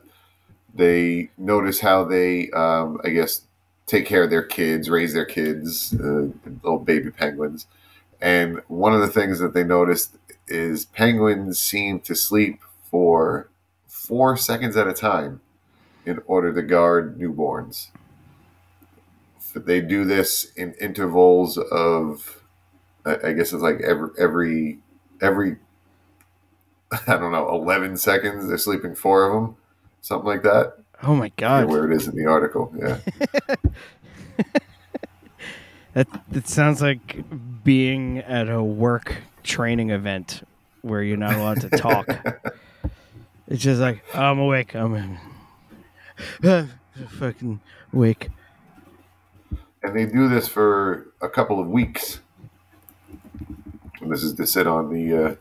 [0.74, 3.42] they notice how they, um, I guess,
[3.86, 6.30] take care of their kids, raise their kids, uh,
[6.64, 7.68] little baby penguins.
[8.22, 13.50] And one of the things that they noticed is penguins seem to sleep for
[13.88, 15.42] four seconds at a time
[16.06, 17.90] in order to guard newborns.
[19.56, 22.44] They do this in intervals of,
[23.06, 24.80] I guess it's like every every
[25.22, 25.58] every
[27.08, 28.48] I don't know, 11 seconds.
[28.48, 29.56] They're sleeping four of them,
[30.02, 30.78] something like that.
[31.02, 31.68] Oh my god.
[31.68, 32.74] where it is in the article.
[32.78, 33.00] Yeah.
[35.94, 37.24] That that sounds like
[37.64, 40.42] being at a work training event
[40.82, 42.08] where you're not allowed to talk.
[43.48, 44.76] it's just like I'm awake.
[44.76, 45.20] I'm
[47.10, 47.60] fucking
[47.94, 48.30] awake.
[49.84, 52.22] and they do this for a couple of weeks.
[54.02, 55.36] And this is to sit on the uh,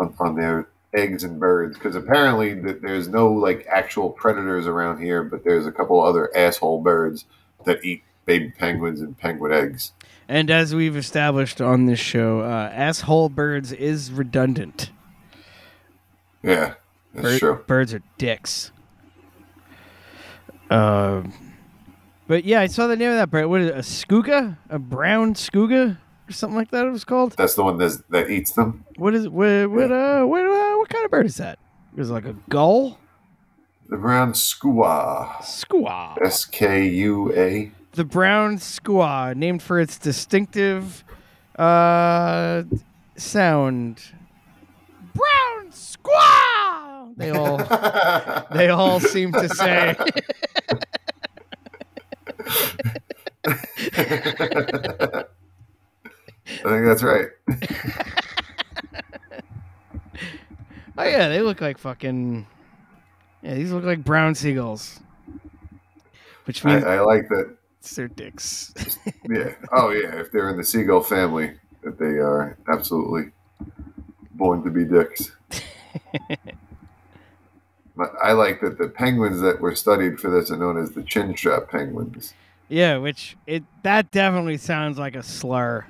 [0.00, 5.00] on, on their eggs and birds because apparently th- there's no like actual predators around
[5.00, 7.26] here, but there's a couple other asshole birds
[7.64, 9.92] that eat baby penguins and penguin eggs.
[10.28, 14.90] And as we've established on this show, uh, asshole birds is redundant.
[16.42, 16.74] Yeah,
[17.14, 17.64] that's Bir- true.
[17.66, 18.72] Birds are dicks.
[20.70, 21.32] Um,
[22.28, 23.46] but yeah, I saw the name of that bird.
[23.48, 23.74] What is it?
[23.74, 24.56] A skooga?
[24.68, 25.98] A brown skooga?
[26.30, 27.34] Or something like that it was called?
[27.36, 28.84] That's the one that's, that eats them.
[28.94, 31.58] What is what what uh what uh, what kind of bird is that?
[31.92, 33.00] It was like a gull?
[33.88, 35.38] The brown skua.
[35.40, 36.24] Squaw.
[36.24, 37.72] S K U A.
[37.92, 41.02] The brown squaw, named for its distinctive
[41.56, 42.62] uh
[43.16, 44.00] sound.
[45.12, 47.16] Brown squaw.
[47.16, 47.56] They all
[48.56, 49.96] they all seem to say.
[56.64, 57.28] I think that's right.
[61.00, 62.46] Oh yeah, they look like fucking.
[63.42, 65.00] Yeah, these look like brown seagulls.
[66.44, 67.56] Which I, means I like that.
[67.94, 68.74] They're dicks.
[69.30, 69.54] Yeah.
[69.72, 70.16] Oh yeah.
[70.16, 73.30] If they're in the seagull family, that they are absolutely
[74.32, 75.32] born to be dicks.
[77.96, 81.02] But I like that the penguins that were studied for this are known as the
[81.02, 82.32] chinstrap penguins.
[82.68, 85.84] yeah, which it that definitely sounds like a slur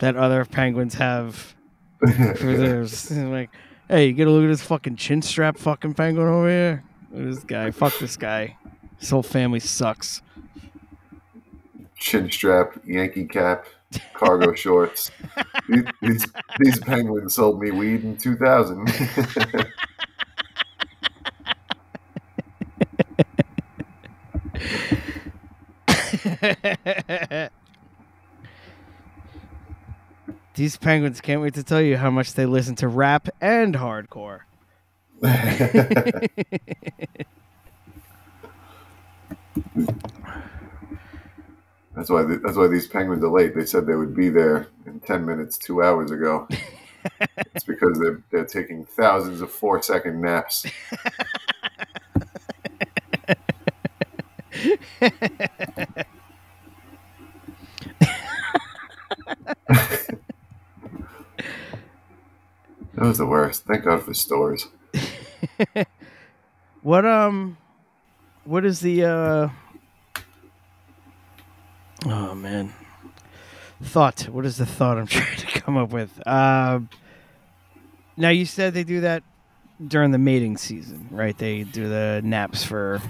[0.00, 1.54] that other penguins have
[2.00, 3.10] for theirs.
[3.16, 3.50] like,
[3.88, 6.84] hey, you get a look at this fucking chin strap fucking penguin over here.
[7.12, 7.70] Look at this guy.
[7.70, 8.56] Fuck this guy.
[8.98, 10.22] His whole family sucks.
[11.96, 13.66] Chin strap, Yankee cap,
[14.14, 15.10] cargo shorts.
[15.68, 16.26] These, these,
[16.58, 18.88] these penguins sold me weed in 2000.
[30.60, 34.40] These penguins can't wait to tell you how much they listen to rap and hardcore.
[35.22, 35.38] That's
[42.10, 43.54] why th that's why these penguins are late.
[43.54, 46.46] They said they would be there in ten minutes, two hours ago.
[47.54, 50.60] it's because they're they're taking thousands of four second naps.
[63.00, 63.64] That was the worst.
[63.64, 64.68] Thank God for stores.
[66.82, 67.58] What um
[68.44, 69.48] what is the uh
[72.06, 72.72] Oh man.
[73.82, 74.22] Thought.
[74.30, 76.10] What is the thought I'm trying to come up with?
[76.26, 76.80] Uh
[78.16, 79.22] now you said they do that
[79.86, 81.36] during the mating season, right?
[81.36, 83.02] They do the naps for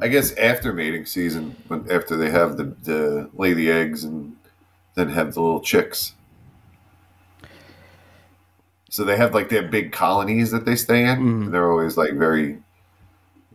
[0.00, 4.36] I guess after mating season, when after they have the, the lay the eggs and
[4.94, 6.14] then have the little chicks.
[8.88, 11.18] So they have like their big colonies that they stay in.
[11.18, 12.58] And they're always like very,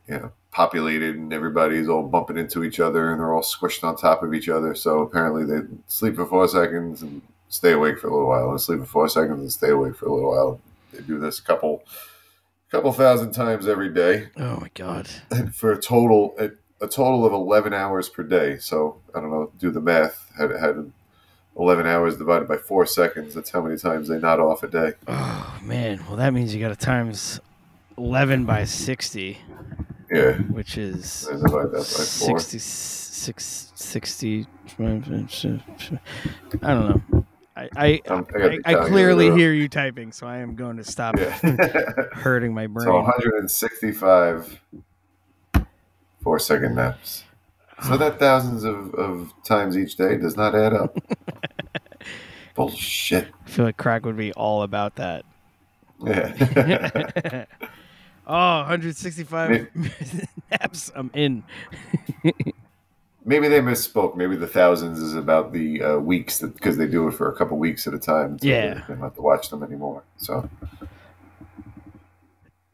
[0.07, 3.95] you know, populated, and everybody's all bumping into each other, and they're all squished on
[3.95, 4.75] top of each other.
[4.75, 8.61] So apparently they sleep for four seconds and stay awake for a little while, and
[8.61, 10.59] sleep for four seconds and stay awake for a little while.
[10.91, 11.83] They do this a couple,
[12.69, 15.07] couple thousand times every day Oh my god.
[15.31, 16.49] and for a total a,
[16.83, 20.49] a total of 11 hours per day so i don't know do the math had
[20.49, 20.91] had
[21.57, 24.93] 11 hours divided by four seconds that's how many times they nod off a day
[25.07, 26.03] Oh man.
[26.07, 27.39] Well that means you gotta times
[27.97, 29.37] eleven by sixty,
[30.11, 34.47] yeah which is and that by four 60, six, 60
[34.79, 34.83] I
[36.73, 37.25] don't know.
[37.55, 41.17] I I, I I, I clearly hear you typing, so I am going to stop
[41.19, 41.37] yeah
[42.13, 42.85] hurting my brain.
[42.87, 44.59] so 165
[46.21, 47.25] four second naps
[47.87, 50.97] so that thousands of, of times each day does not add up
[52.55, 55.25] bullshit I feel like crack would be all about that.
[56.05, 57.45] yeah
[58.25, 59.67] Oh, 165
[60.51, 60.89] naps.
[60.95, 61.43] I'm in.
[63.25, 64.15] Maybe they misspoke.
[64.15, 67.57] Maybe the thousands is about the uh, weeks because they do it for a couple
[67.57, 68.39] weeks at a time.
[68.39, 68.75] So Yeah.
[68.75, 70.03] they, they don't have to watch them anymore.
[70.17, 70.49] So,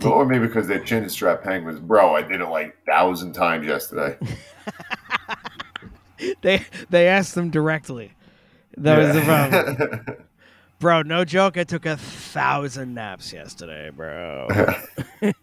[0.05, 1.79] or maybe because they're chin strap penguins.
[1.79, 4.17] Bro, I did it like thousand times yesterday.
[6.41, 8.11] They they asked them directly.
[8.77, 10.25] That was the problem.
[10.79, 11.57] Bro, no joke.
[11.57, 14.47] I took a thousand naps yesterday, bro.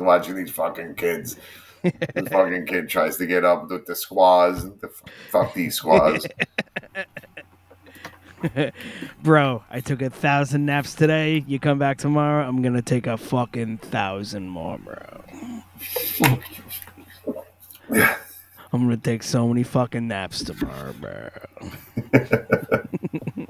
[0.00, 1.36] watching these fucking kids.
[1.82, 4.80] The fucking kid tries to get up with the skuas.
[4.80, 6.26] The, f- fuck these skuas.
[9.22, 11.44] bro, I took a thousand naps today.
[11.46, 15.24] You come back tomorrow, I'm gonna take a fucking thousand more, bro.
[18.72, 21.28] I'm gonna take so many fucking naps tomorrow, bro.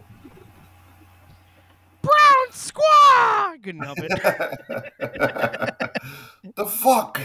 [2.02, 3.56] Brown skua!
[3.62, 3.80] Couldn't
[6.56, 7.20] the fuck?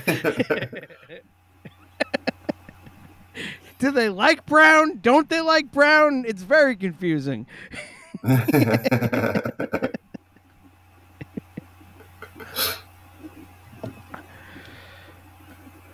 [3.86, 4.98] Do they like brown?
[4.98, 6.26] Don't they like brown?
[6.28, 7.45] It's very confusing.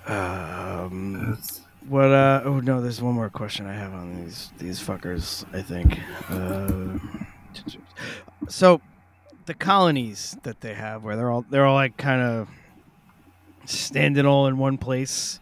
[0.06, 1.38] Um,
[1.90, 2.06] what?
[2.06, 5.44] Uh, oh no, there's one more question I have on these these fuckers.
[5.54, 6.00] I think.
[6.30, 6.98] Uh,
[8.48, 8.80] so,
[9.48, 12.48] the colonies that they have, where they're all they're all like kind of
[13.66, 15.41] standing all in one place,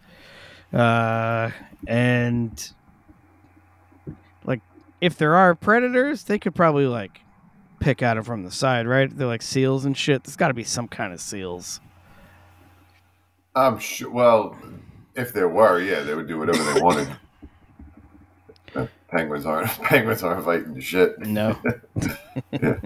[0.72, 1.50] uh,
[1.86, 2.72] and
[4.44, 4.60] like
[5.00, 7.20] if there are predators, they could probably like
[7.80, 9.14] pick at them from the side, right?
[9.14, 10.24] They're like seals and shit.
[10.24, 11.80] There's got to be some kind of seals.
[13.54, 14.10] I'm sure.
[14.10, 14.56] Well,
[15.14, 17.08] if there were, yeah, they would do whatever they wanted.
[18.72, 19.68] Uh, penguins aren't.
[19.82, 21.18] Penguins aren't fighting shit.
[21.18, 21.58] No.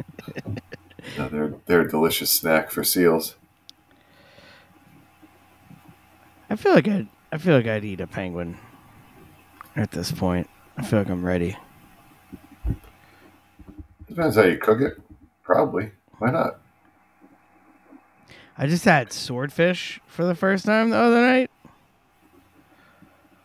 [1.18, 3.36] No, they're they're a delicious snack for seals.
[6.48, 8.56] I feel like I, I feel like I'd eat a penguin
[9.74, 10.48] at this point.
[10.78, 11.56] I feel like I'm ready.
[14.06, 14.92] Depends how you cook it.
[15.42, 15.90] Probably.
[16.18, 16.60] Why not?
[18.56, 21.50] I just had swordfish for the first time the other night.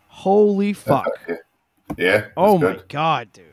[0.10, 1.08] Holy fuck.
[1.28, 1.36] Yeah.
[1.98, 2.26] Yeah.
[2.38, 3.46] Oh that's my god, dude.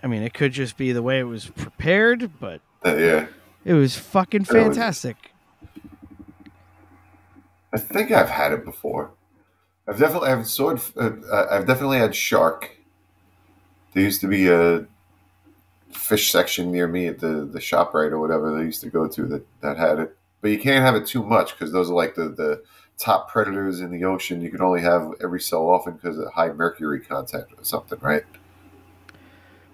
[0.00, 3.26] I mean, it could just be the way it was prepared, but Uh, yeah.
[3.64, 5.27] it was fucking fantastic.
[7.78, 9.12] I think I've had it before.
[9.86, 10.80] I've definitely I've sword.
[10.96, 12.76] Uh, uh, I've definitely had shark.
[13.92, 14.84] There used to be a
[15.92, 19.26] fish section near me at the the ShopRite or whatever they used to go to
[19.26, 20.16] that that had it.
[20.40, 22.64] But you can't have it too much because those are like the the
[22.98, 24.40] top predators in the ocean.
[24.42, 28.24] You can only have every so often because of high mercury content or something, right?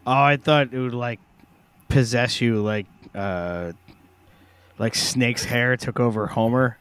[0.07, 1.21] Oh, I thought it would like
[1.89, 3.73] possess you like uh
[4.79, 6.77] like Snake's hair took over Homer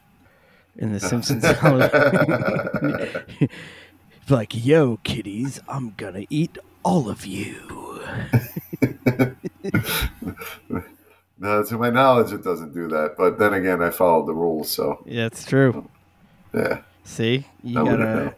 [0.76, 1.44] in the Simpsons.
[4.28, 8.02] like, yo, kiddies, I'm gonna eat all of you.
[11.36, 13.16] No, to my knowledge, it doesn't do that.
[13.18, 15.88] But then again, I followed the rules, so Yeah, it's true.
[16.54, 16.78] Oh, yeah.
[17.04, 17.46] See?
[17.62, 18.34] You I gotta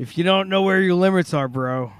[0.00, 1.92] if you don't know where your limits are, bro.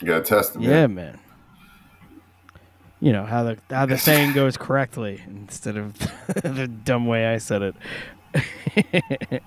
[0.00, 0.62] You gotta test them.
[0.62, 1.18] Yeah, man.
[3.06, 5.96] You know how the how the saying goes correctly instead of
[6.26, 7.62] the dumb way I said
[8.34, 9.40] it.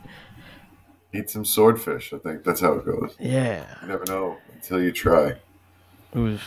[1.14, 2.14] Eat some swordfish.
[2.14, 3.18] I think that's how it goes.
[3.20, 3.66] yeah.
[3.82, 5.32] You never know until you try.
[6.14, 6.40] It was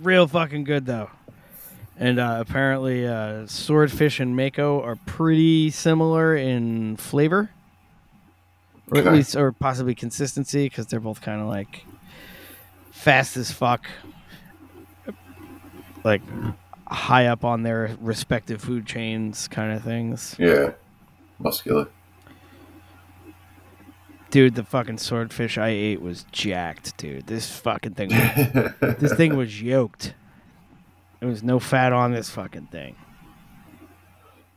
[0.00, 1.10] real fucking good though.
[1.98, 7.50] And uh, apparently, uh, swordfish and mako are pretty similar in flavor,
[8.92, 11.84] or at least, or possibly consistency, because they're both kind of like
[12.92, 13.84] fast as fuck,
[16.04, 16.22] like
[16.86, 20.34] high up on their respective food chains, kind of things.
[20.38, 20.72] Yeah,
[21.38, 21.88] muscular.
[24.30, 27.26] Dude, the fucking swordfish I ate was jacked, dude.
[27.26, 30.12] This fucking thing, was, this thing was yoked.
[31.20, 32.96] There was no fat on this fucking thing.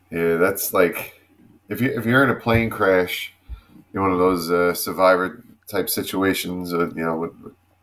[0.10, 1.22] Yeah, that's like
[1.70, 3.34] if you if you're in a plane crash,
[3.94, 6.74] you're one of those uh, survivor type situations.
[6.74, 7.34] Uh, you know,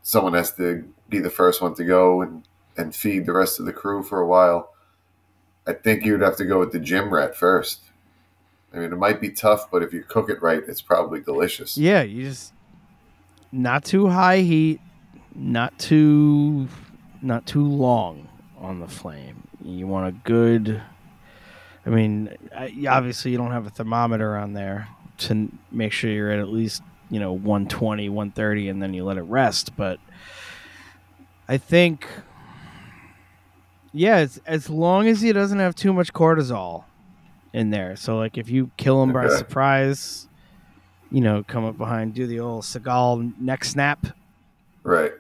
[0.03, 2.47] someone has to be the first one to go and
[2.79, 4.72] and feed the rest of the crew for a while.
[5.66, 7.81] I think you'd have to go with the gym rat first.
[8.72, 11.76] I mean, it might be tough, but if you cook it right, it's probably delicious.
[11.76, 12.53] Yeah, you just
[13.51, 14.81] not too high heat,
[15.35, 16.68] not too
[17.20, 19.47] not too long on the flame.
[19.64, 20.81] You want a good.
[21.85, 22.37] I mean,
[22.89, 26.83] obviously you don't have a thermometer on there to make sure you're at at least
[27.11, 29.76] you know 120, 130, and then you let it rest.
[29.76, 29.99] But
[31.49, 32.07] I think,
[33.99, 36.84] yeah, it's, as long as he doesn't have too much cortisol
[37.53, 37.96] in there.
[37.96, 39.36] So like if you kill him by Okay.
[39.36, 40.28] surprise,
[41.11, 44.07] you know, come up behind, do the old Seagal neck snap.
[44.82, 45.12] Right.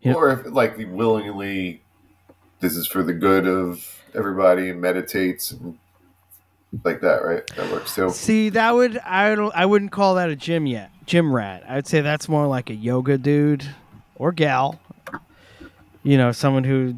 [0.00, 0.14] Yeah.
[0.14, 1.82] Or if like willingly,
[2.60, 5.78] this is for the good of everybody, and meditates and
[6.84, 7.46] like that, right?
[7.56, 8.10] That works too.
[8.10, 10.90] See, that would I don't I wouldn't call that a gym yet.
[11.06, 11.64] Gym rat.
[11.68, 13.68] I'd say that's more like a yoga dude
[14.16, 14.80] or gal.
[16.02, 16.94] You know, someone who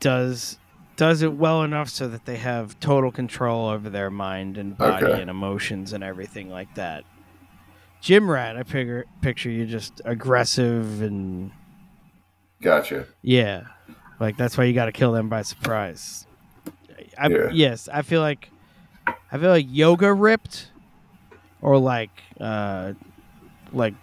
[0.00, 0.58] does
[0.96, 5.06] does it well enough so that they have total control over their mind and body
[5.06, 5.20] Okay.
[5.20, 7.04] and emotions and everything like that.
[8.00, 11.52] Gym rat, I figure picture you just aggressive and
[12.60, 13.06] Gotcha.
[13.22, 13.62] Yeah,
[14.18, 16.26] like that's why you got to kill them by surprise.
[17.16, 17.50] I, Yeah.
[17.52, 18.50] Yes, I feel like
[19.30, 20.72] I feel like yoga ripped,
[21.62, 22.10] or like
[22.40, 22.94] uh,
[23.72, 23.94] like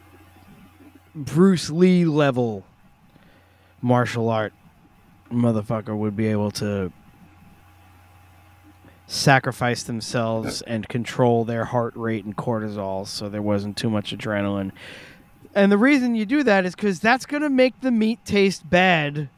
[1.14, 2.66] Bruce Lee level
[3.82, 4.54] martial art
[5.32, 6.92] motherfucker would be able to
[9.08, 14.72] sacrifice themselves and control their heart rate and cortisol so there wasn't too much adrenaline.
[15.54, 18.70] And the reason you do that is because that's going to make the meat taste
[18.70, 19.30] bad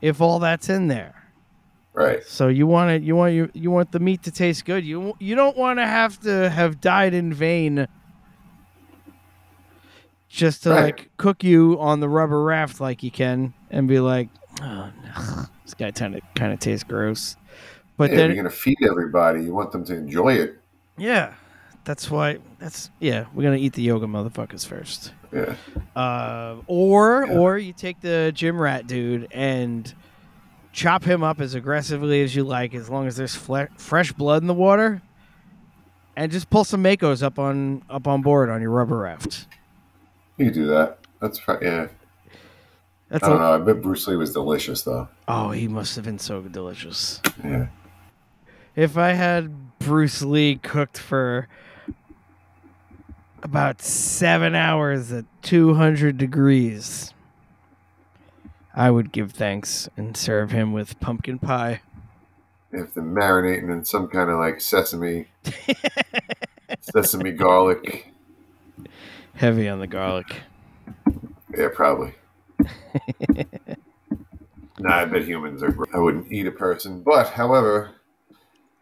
[0.00, 1.14] if all that's in there.
[1.92, 2.22] Right.
[2.24, 3.02] So you want it.
[3.02, 4.84] You want you you want the meat to taste good.
[4.84, 7.88] You you don't want to have to have died in vain
[10.28, 10.82] just to Right.
[10.84, 14.28] like cook you on the rubber raft like you can and be like,
[14.62, 17.36] oh no, this guy kind of kind of tastes gross.
[17.96, 19.42] But yeah, then you're gonna feed everybody.
[19.44, 20.58] You want them to enjoy it.
[20.96, 21.34] yeah,
[21.84, 23.24] that's why that's yeah.
[23.34, 25.12] We're gonna eat the yoga motherfuckers first.
[25.32, 25.54] Yeah.
[25.96, 27.38] Uh, or Yeah.
[27.38, 29.92] or you take the gym rat dude and
[30.72, 34.42] chop him up as aggressively as you like, as long as there's fle- fresh blood
[34.42, 35.02] in the water,
[36.16, 39.46] and just pull some makos up on up on board on your rubber raft.
[40.38, 40.98] You do that.
[41.20, 41.58] That's right.
[41.60, 41.88] Yeah.
[43.08, 43.54] That's I don't a, know.
[43.54, 45.08] I bet Bruce Lee was delicious though.
[45.26, 47.20] oh, he must have been so delicious.
[47.42, 47.68] Yeah.
[48.76, 51.48] if I had Bruce Lee cooked for
[53.42, 57.14] about seven hours at 200 degrees,
[58.74, 61.80] I would give thanks and serve him with pumpkin pie.
[62.70, 65.26] If they're marinating in some kind of like sesame,
[66.80, 68.12] sesame garlic.
[69.38, 70.42] Heavy on the garlic.
[71.56, 72.12] Yeah, probably.
[74.78, 75.74] nah, I bet humans are.
[75.94, 77.92] I wouldn't eat a person, but however,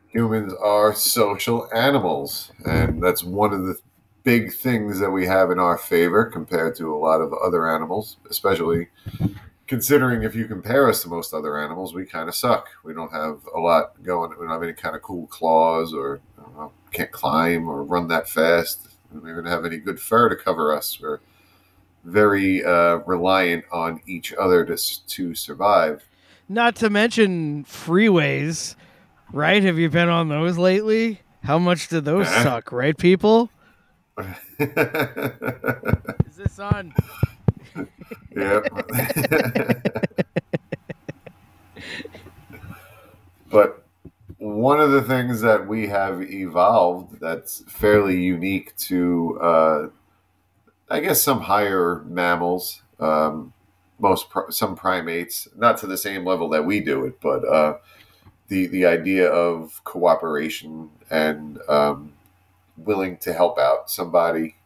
[0.08, 3.78] humans are social animals, and that's one of the
[4.24, 8.16] big things that we have in our favor compared to a lot of other animals,
[8.30, 8.88] especially
[9.66, 12.68] considering if you compare us to most other animals, we kind of suck.
[12.82, 14.30] We don't have a lot going.
[14.30, 16.20] We don't have any kind of cool claws, or
[16.56, 18.85] know, can't climb or run that fast.
[19.12, 20.98] We don't have any good fur to cover us.
[21.00, 21.20] We're
[22.04, 24.76] very uh, reliant on each other to
[25.06, 26.04] to survive.
[26.48, 28.76] Not to mention freeways,
[29.32, 29.62] right?
[29.62, 31.20] Have you been on those lately?
[31.42, 32.42] How much do those Uh-huh.
[32.42, 33.50] suck, right, people?
[34.58, 36.92] Is this on?
[38.34, 38.66] Yep.
[43.50, 43.85] but
[44.54, 49.88] one of the things that we have evolved that's fairly unique to, uh,
[50.88, 53.52] I guess, some higher mammals, um,
[53.98, 57.78] most pri- some primates, not to the same level that we do it, but uh,
[58.48, 62.14] the the idea of cooperation and um,
[62.76, 64.56] willing to help out somebody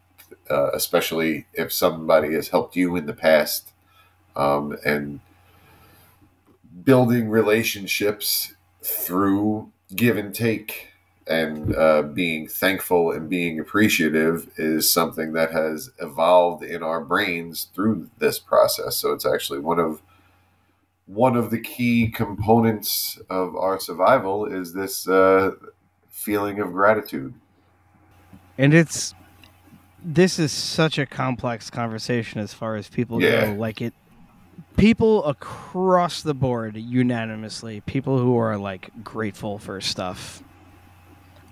[0.51, 3.73] uh, especially if somebody has helped you in the past,
[4.37, 5.21] um, and
[6.85, 10.89] building relationships through give and take
[11.27, 17.69] and uh, being thankful and being appreciative is something that has evolved in our brains
[17.75, 18.97] through this process.
[18.97, 20.03] So it's actually one of
[21.07, 25.53] one of the key components of our survival is this uh,
[26.09, 27.35] feeling of gratitude.
[28.59, 29.15] And it's
[30.03, 33.45] this is such a complex conversation as far as people Yeah.
[33.45, 33.55] go.
[33.55, 33.95] Like it,
[34.77, 40.43] people across the board unanimously, people who are like grateful for stuff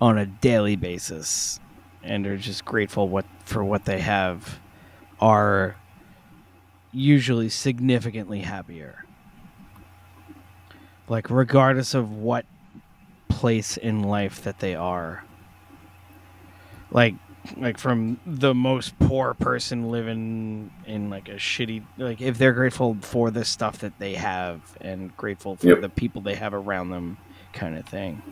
[0.00, 1.60] on a daily basis,
[2.02, 4.60] and are just grateful what for what they have,
[5.20, 5.76] are
[6.92, 9.04] usually significantly happier.
[11.08, 12.46] Like regardless of what
[13.28, 15.24] place in life that they are
[16.90, 17.14] like
[17.56, 22.96] like from the most poor person living in like a shitty like if they're grateful
[23.02, 25.80] for the stuff that they have and grateful for Yep.
[25.80, 27.18] the people they have around them
[27.52, 28.22] kind of thing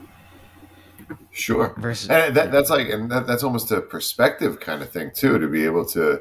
[1.33, 1.75] Sure.
[1.79, 5.39] versus and that, that's like and that, that's almost a perspective kind of thing too
[5.39, 6.21] to be able to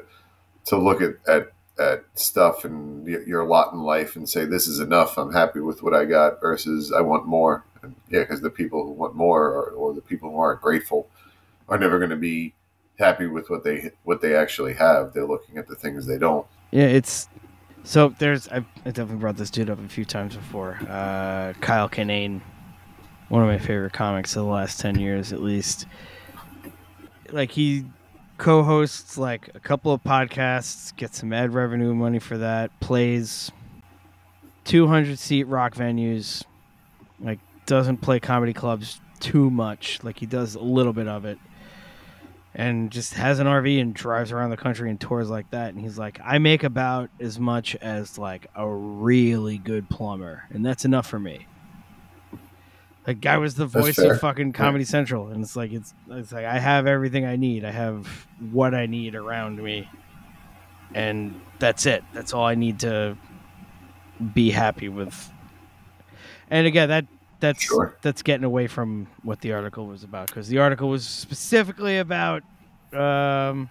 [0.66, 4.68] to look at at, at stuff and your, your lot in life and say this
[4.68, 8.42] is enough i'm happy with what i got versus i want more and yeah because
[8.42, 11.08] the people who want more or, or the people who aren't grateful
[11.68, 12.54] are never going to be
[12.98, 15.12] happy with what they what they actually have.
[15.12, 16.46] They're looking at the things they don't.
[16.70, 17.28] Yeah it's
[17.84, 20.78] so there's I've, i definitely brought this dude up a few times before.
[20.88, 22.40] Uh kyle kinane
[23.28, 25.86] one of my favorite comics of the last 10 years at least.
[27.30, 27.84] Like he
[28.38, 33.50] co-hosts like a couple of podcasts gets some ad revenue money for that plays
[34.64, 36.44] 200 seat rock venues
[37.18, 39.98] like doesn't play comedy clubs too much.
[40.02, 41.38] Like he does a little bit of it
[42.58, 45.74] and just has an RV and drives around the country and tours like that.
[45.74, 50.64] And he's like I make about as much as like a really good plumber and
[50.64, 51.46] that's enough for me.
[53.06, 56.46] Like guy was the voice of fucking Comedy Central and it's like it's it's like
[56.46, 57.62] I have everything I need.
[57.64, 59.88] I have what I need around me
[60.94, 62.02] and that's it.
[62.14, 63.18] That's all I need to
[64.32, 65.30] be happy with.
[66.48, 67.04] And again that
[67.40, 67.96] that's Sure.
[68.02, 72.42] that's getting away from what the article was about because the article was specifically about
[72.92, 73.68] um,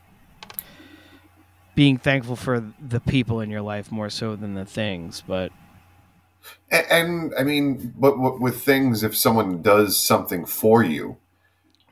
[1.76, 5.52] being thankful for the people in your life more so than the things but
[6.72, 11.18] And, and I mean, but w- with things, if someone does something for you,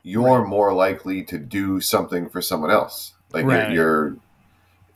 [0.02, 3.14] you're more likely to do something for someone else.
[3.32, 3.68] Like Right.
[3.70, 4.16] you're, you're,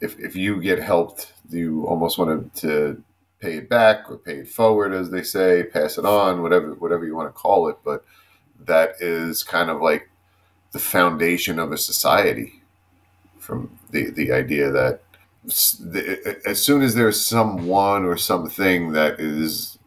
[0.01, 3.05] if if you get helped, you almost want to, to
[3.41, 7.07] pay it back or pay it forward, as they say, pass it on, whatever whatever
[7.07, 7.79] you want to call it.
[7.85, 8.05] But
[8.61, 10.11] that is kind of like
[10.73, 12.63] the foundation of a society.
[13.39, 15.01] From the the idea that
[15.49, 19.79] as soon as there's someone or something that is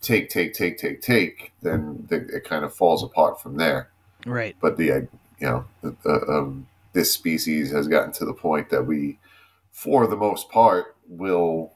[0.00, 3.90] take take take take take then it kind of falls apart from there
[4.26, 5.00] right but the uh,
[5.38, 9.18] you know the, um, this species has gotten to the point that we
[9.70, 11.72] for the most part will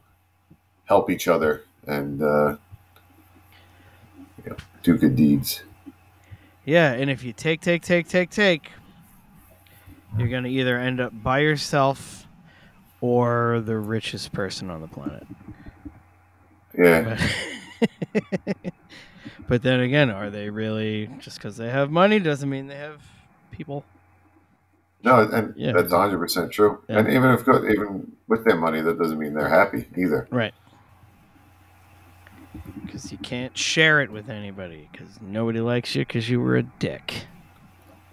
[0.93, 2.57] help each other and uh,
[4.45, 5.63] you know, do good deeds
[6.67, 8.71] Yeah, and if you take, take, take, take, take,
[10.19, 12.27] you're gonna either end up by yourself
[13.01, 15.27] or the richest person on the planet.
[16.79, 17.19] Yeah.
[17.81, 18.73] But,
[19.49, 23.01] but then again, are they really just because they have money doesn't mean they have
[23.51, 23.85] people?
[25.05, 25.73] No, and Yeah.
[25.73, 26.79] that's 100% true.
[26.89, 26.99] Yeah.
[26.99, 30.29] And even if even with their money, that doesn't mean they're happy either.
[30.31, 30.55] Right.
[32.85, 36.63] Because you can't share it with anybody because nobody likes you because you were a
[36.63, 37.27] dick.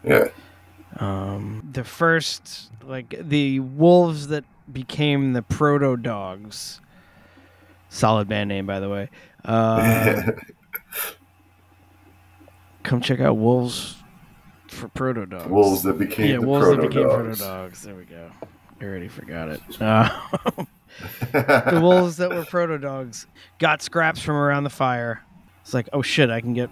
[0.03, 0.29] Yeah.
[0.97, 6.81] Um, the first, like the wolves that became the proto dogs.
[7.89, 9.09] Solid band name, by the way.
[9.43, 10.21] Uh,
[12.83, 13.95] come check out Wolves
[14.67, 15.49] for Proto Dogs.
[15.49, 17.03] Wolves that became yeah, the Wolves that became.
[17.03, 17.83] Proto Dogs.
[17.83, 18.29] There we go.
[18.79, 19.61] I already forgot it.
[19.81, 20.09] Uh,
[21.31, 23.27] the wolves that were proto dogs
[23.57, 25.23] got scraps from around the fire.
[25.61, 26.69] It's like, oh shit, I can get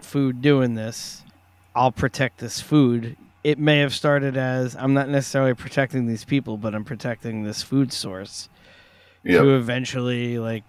[0.00, 1.22] food doing this.
[1.74, 3.16] I'll protect this food.
[3.44, 7.62] It may have started as I'm not necessarily protecting these people, but I'm protecting this
[7.62, 8.48] food source.
[9.24, 9.42] Yep.
[9.42, 10.64] To eventually, like,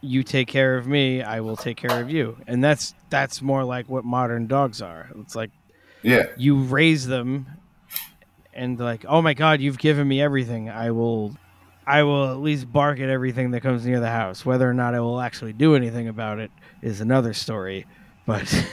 [0.00, 3.64] you take care of me, I will take care of you, and that's that's more
[3.64, 5.08] like what modern dogs are.
[5.20, 5.50] It's like
[6.02, 6.24] Yeah.
[6.36, 7.46] you raise them
[8.54, 11.34] and like oh my god you've given me everything i will
[11.86, 14.94] i will at least bark at everything that comes near the house whether or not
[14.94, 16.50] i will actually do anything about it
[16.82, 17.86] is another story
[18.26, 18.66] but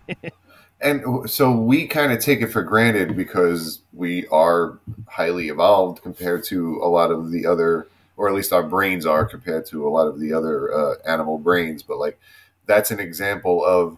[0.82, 6.42] And so we kind of take it for granted because we are highly evolved compared
[6.44, 7.86] to a lot of the other,
[8.16, 11.38] or at least our brains are compared to a lot of the other uh, animal
[11.38, 11.84] brains.
[11.84, 12.18] But like,
[12.66, 13.96] that's an example of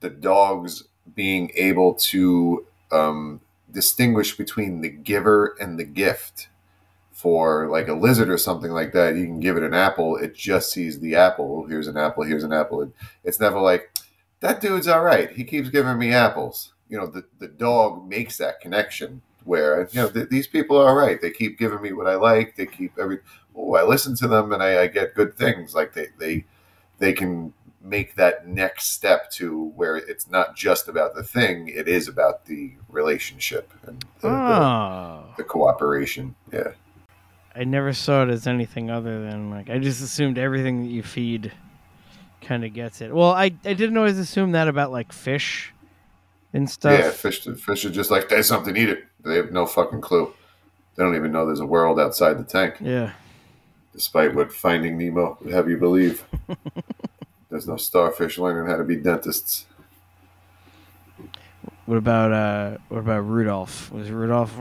[0.00, 0.82] the dogs
[1.14, 6.48] being able to um, distinguish between the giver and the gift.
[7.20, 10.34] For like a lizard or something like that, you can give it an apple, it
[10.34, 11.66] just sees the apple.
[11.66, 12.80] Here's an apple, here's an apple.
[12.80, 12.94] And
[13.24, 13.92] it's never like,
[14.40, 15.30] that dude's all right.
[15.30, 16.72] He keeps giving me apples.
[16.88, 20.88] You know, the, the dog makes that connection where, you know, th- these people are
[20.88, 21.20] all right.
[21.20, 22.56] They keep giving me what I like.
[22.56, 23.18] They keep every,
[23.54, 25.74] oh, I listen to them and I, I get good things.
[25.74, 26.46] Like they, they,
[27.00, 27.52] they can
[27.82, 31.68] make that next step to where it's not just about the thing.
[31.68, 35.34] It is about the relationship and the, oh the, ah.
[35.36, 36.34] the cooperation.
[36.50, 36.72] Yeah.
[37.54, 41.02] I never saw it as anything other than like i just assumed everything that you
[41.02, 41.52] feed
[42.42, 45.72] kind of gets it well i i didn't always assume that about like fish
[46.52, 47.10] and stuff Yeah.
[47.10, 49.04] Fish, fish are just like, there's something, eat it.
[49.24, 50.32] They have no fucking clue.
[50.96, 52.74] They don't even know there's a world outside the tank.
[52.80, 53.12] yeah
[53.92, 56.24] despite what Finding Nemo would have you believe.
[57.50, 59.66] There's no starfish learning how to be dentists.
[61.86, 63.90] What about uh what about Rudolph?
[63.90, 64.52] Was Rudolph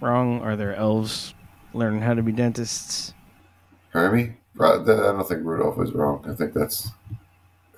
[0.00, 0.40] wrong?
[0.40, 1.34] Are there elves
[1.72, 3.14] learning how to be dentists?
[3.90, 4.34] Hermie?
[4.58, 6.24] I don't think Rudolph was wrong.
[6.28, 6.90] I think that's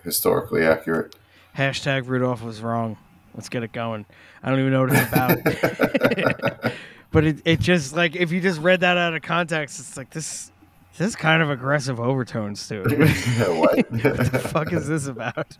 [0.03, 1.15] historically accurate.
[1.57, 2.97] Hashtag Rudolph was wrong.
[3.35, 4.05] Let's get it going.
[4.43, 6.73] I don't even know what it's about.
[7.13, 10.11] but it, it just like if you just read that out of context, it's like
[10.11, 10.51] this
[10.97, 12.99] this is kind of aggressive overtones to it.
[13.57, 13.91] what?
[13.91, 15.57] what the fuck is this about?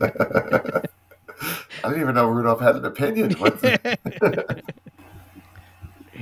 [0.00, 3.34] I didn't even know Rudolph had an opinion.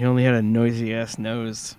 [0.01, 1.77] He only had a noisy ass nose.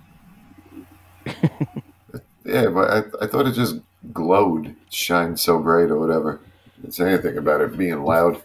[1.25, 3.77] yeah, but I, I thought it just
[4.13, 6.39] glowed, shined so bright or whatever.
[6.75, 8.43] Didn't say anything about it being loud.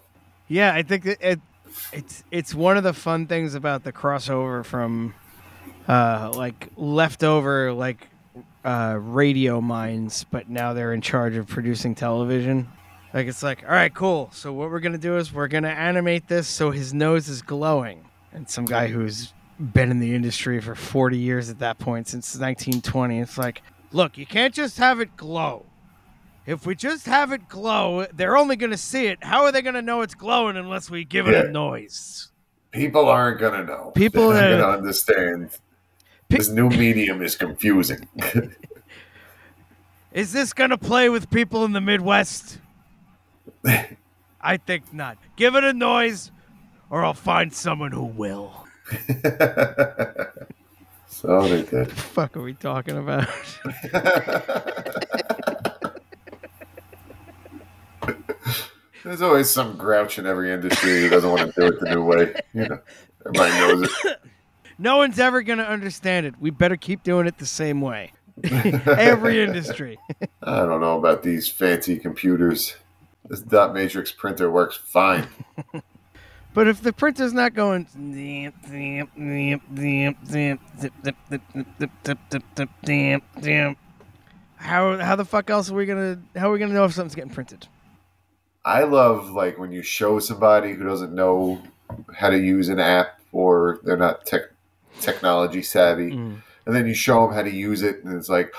[0.48, 1.40] Yeah, I think that it,
[1.92, 5.12] it's it's one of the fun things about the crossover from
[5.86, 8.08] uh, like leftover like
[8.64, 12.66] uh, radio minds, but now they're in charge of producing television.
[13.12, 14.30] Like it's like, all right, cool.
[14.32, 18.06] So what we're gonna do is we're gonna animate this so his nose is glowing,
[18.32, 22.34] and some guy who's been in the industry for 40 years at that point since
[22.34, 25.64] 1920 it's like look you can't just have it glow
[26.46, 29.18] if we just have it glow, they're only going to see it.
[29.20, 32.30] How are they going to know it's glowing unless we give it a noise?
[32.70, 33.90] People aren't gonna know.
[33.94, 35.50] People They're gonna understand.
[36.28, 38.06] Pe- This new medium is confusing.
[40.12, 42.58] Is this going to play with people in the Midwest?
[44.40, 45.18] I think not.
[45.36, 46.30] Give it a noise,
[46.90, 48.65] or I'll find someone who will.
[51.08, 51.90] so they did.
[51.90, 53.26] fuck are we talking about?
[59.04, 62.04] There's always some grouch in every industry who doesn't want to do it the new
[62.04, 62.34] way.
[62.52, 62.80] You know,
[63.24, 64.20] everybody knows it.
[64.78, 66.34] no one's ever going to understand it.
[66.40, 68.12] We better keep doing it the same way.
[68.44, 69.96] Every industry.
[70.42, 72.74] I don't know about these fancy computers.
[73.28, 75.28] This dot matrix printer works fine.
[76.56, 77.84] But if the printer's not going,
[84.56, 87.14] how how the fuck else are we gonna how are we gonna know if something's
[87.14, 87.68] getting printed?
[88.64, 91.60] I love like when you show somebody who doesn't know
[92.14, 94.44] how to use an app or they're not tech,
[94.98, 96.40] technology savvy, mm.
[96.64, 98.54] and then you show them how to use it, and it's like,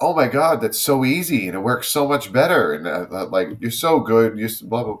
[0.00, 3.50] oh my god, that's so easy, and it works so much better, and uh, like
[3.60, 4.98] you're so good, you blah blah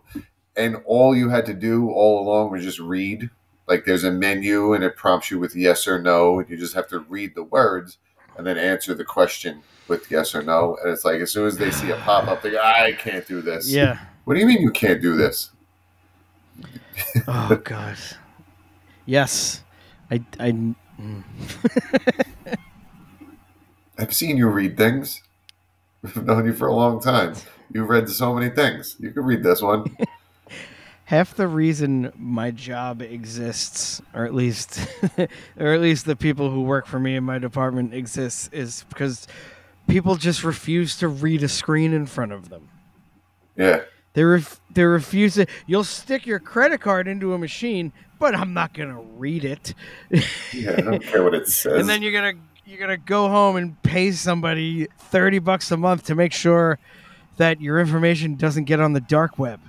[0.56, 3.30] and all you had to do all along was just read.
[3.66, 6.74] Like there's a menu, and it prompts you with yes or no, and you just
[6.74, 7.98] have to read the words
[8.36, 10.76] and then answer the question with yes or no.
[10.82, 13.26] And it's like as soon as they see a pop up, they go, I can't
[13.26, 13.70] do this.
[13.70, 13.98] Yeah.
[14.24, 15.50] What do you mean you can't do this?
[17.28, 17.98] Oh god.
[19.04, 19.62] Yes.
[20.10, 21.24] I I mm.
[23.98, 25.22] I've seen you read things.
[26.04, 27.34] I've known you for a long time.
[27.72, 28.96] You've read so many things.
[28.98, 29.94] You can read this one.
[31.06, 34.78] Half the reason my job exists, or at least,
[35.58, 39.26] or at least the people who work for me in my department exists, is because
[39.88, 42.68] people just refuse to read a screen in front of them.
[43.56, 43.82] Yeah.
[44.14, 45.46] They ref- they refuse to.
[45.66, 49.74] You'll stick your credit card into a machine, but I'm not gonna read it.
[50.52, 51.74] Yeah, I don't care what it says.
[51.80, 52.32] and then you're gonna
[52.64, 56.78] you're gonna go home and pay somebody thirty bucks a month to make sure
[57.36, 59.60] that your information doesn't get on the dark web.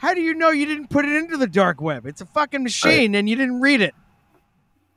[0.00, 2.06] How do you know you didn't put it into the dark web?
[2.06, 3.94] It's a fucking machine and you didn't read it.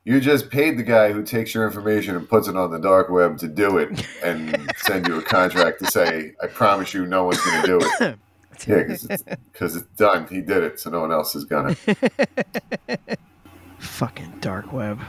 [0.04, 3.10] You just paid the guy who takes your information and puts it on the dark
[3.10, 7.24] web to do it and send you a contract to say, I promise you no
[7.24, 8.18] one's going to do it.
[8.68, 10.28] Yeah, because it's, 'cause it's done.
[10.28, 12.98] He did it, so no one else is going to.
[13.78, 15.00] Fucking dark web.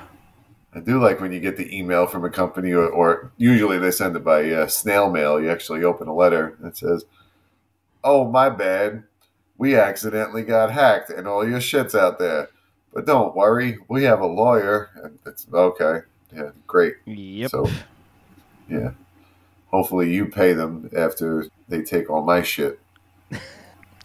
[0.74, 3.92] I do like when you get the email from a company, or, or usually they
[3.92, 5.40] send it by uh, snail mail.
[5.40, 7.06] You actually open a letter that says,
[8.04, 9.04] Oh, my bad.
[9.58, 12.50] We accidentally got hacked and all your shit's out there.
[12.94, 14.90] But don't worry, we have a lawyer.
[15.02, 16.00] And it's okay.
[16.34, 16.96] Yeah, great.
[17.06, 17.52] Yep.
[17.52, 17.70] So,
[18.70, 18.92] yeah.
[19.68, 22.80] Hopefully you pay them after they take all my shit.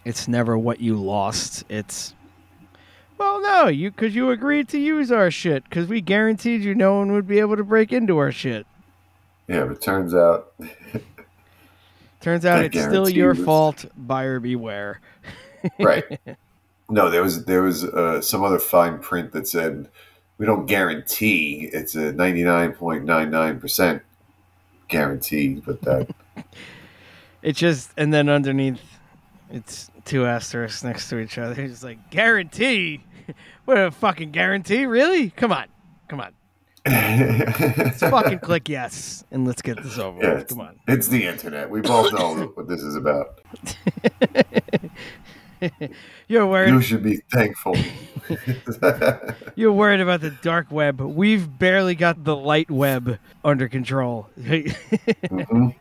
[0.03, 1.63] It's never what you lost.
[1.69, 2.15] It's
[3.17, 6.97] well, no, you because you agreed to use our shit because we guaranteed you no
[6.97, 8.65] one would be able to break into our shit.
[9.47, 10.53] Yeah, but it turns out
[12.21, 13.85] Turns out I it's still your you it's- fault.
[13.97, 15.01] Buyer beware.
[15.79, 16.03] right.
[16.93, 19.87] No, there was there was uh, some other fine print that said
[20.37, 24.01] we don't guarantee it's a ninety nine point nine nine percent
[24.89, 26.13] guarantee, but that
[27.41, 28.81] It just and then underneath,
[29.49, 31.61] it's two asterisks next to each other.
[31.61, 33.05] It's like guarantee.
[33.63, 34.85] What a fucking guarantee?
[34.85, 35.29] Really?
[35.29, 35.67] Come on,
[36.09, 36.33] come on.
[36.85, 40.47] Let's fucking click yes and let's get this over yeah, with.
[40.49, 40.79] Come on.
[40.87, 41.69] it's the internet.
[41.69, 43.39] We both know what this is about.
[46.27, 46.71] You're worried.
[46.71, 47.75] You should be thankful.
[49.55, 50.99] You're worried about the dark web.
[50.99, 54.27] We've barely got the light web under control.
[54.39, 55.75] Mhm.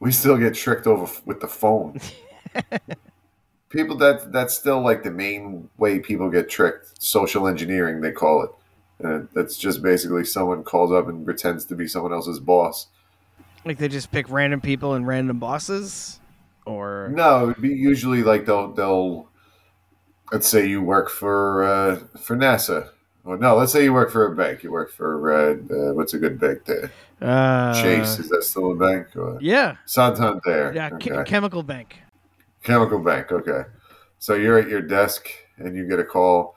[0.00, 1.98] We still get tricked over f- with the phone.
[3.70, 7.02] people that that's still like the main way people get tricked.
[7.02, 8.50] Social engineering, they call it.
[8.98, 12.86] And that's just basically someone calls up and pretends to be someone else's boss.
[13.64, 16.18] like they just pick random people and random bosses,
[16.64, 19.28] or No, it would be usually like they'll they'll
[20.32, 22.90] let's say you work for uh, for NASA.
[23.24, 24.62] Well, no, let's say you work for a bank.
[24.62, 26.90] You work for uh, uh, what's a good bank there?
[27.20, 29.08] uh, Chase is that still a bank?
[29.16, 30.72] Or Yeah, Santander.
[30.74, 30.90] yeah.
[30.94, 31.22] Okay.
[31.24, 31.96] chemical bank.
[32.62, 33.30] Chemical bank.
[33.32, 33.62] Okay,
[34.18, 35.28] so you're at your desk
[35.58, 36.55] and you get a call.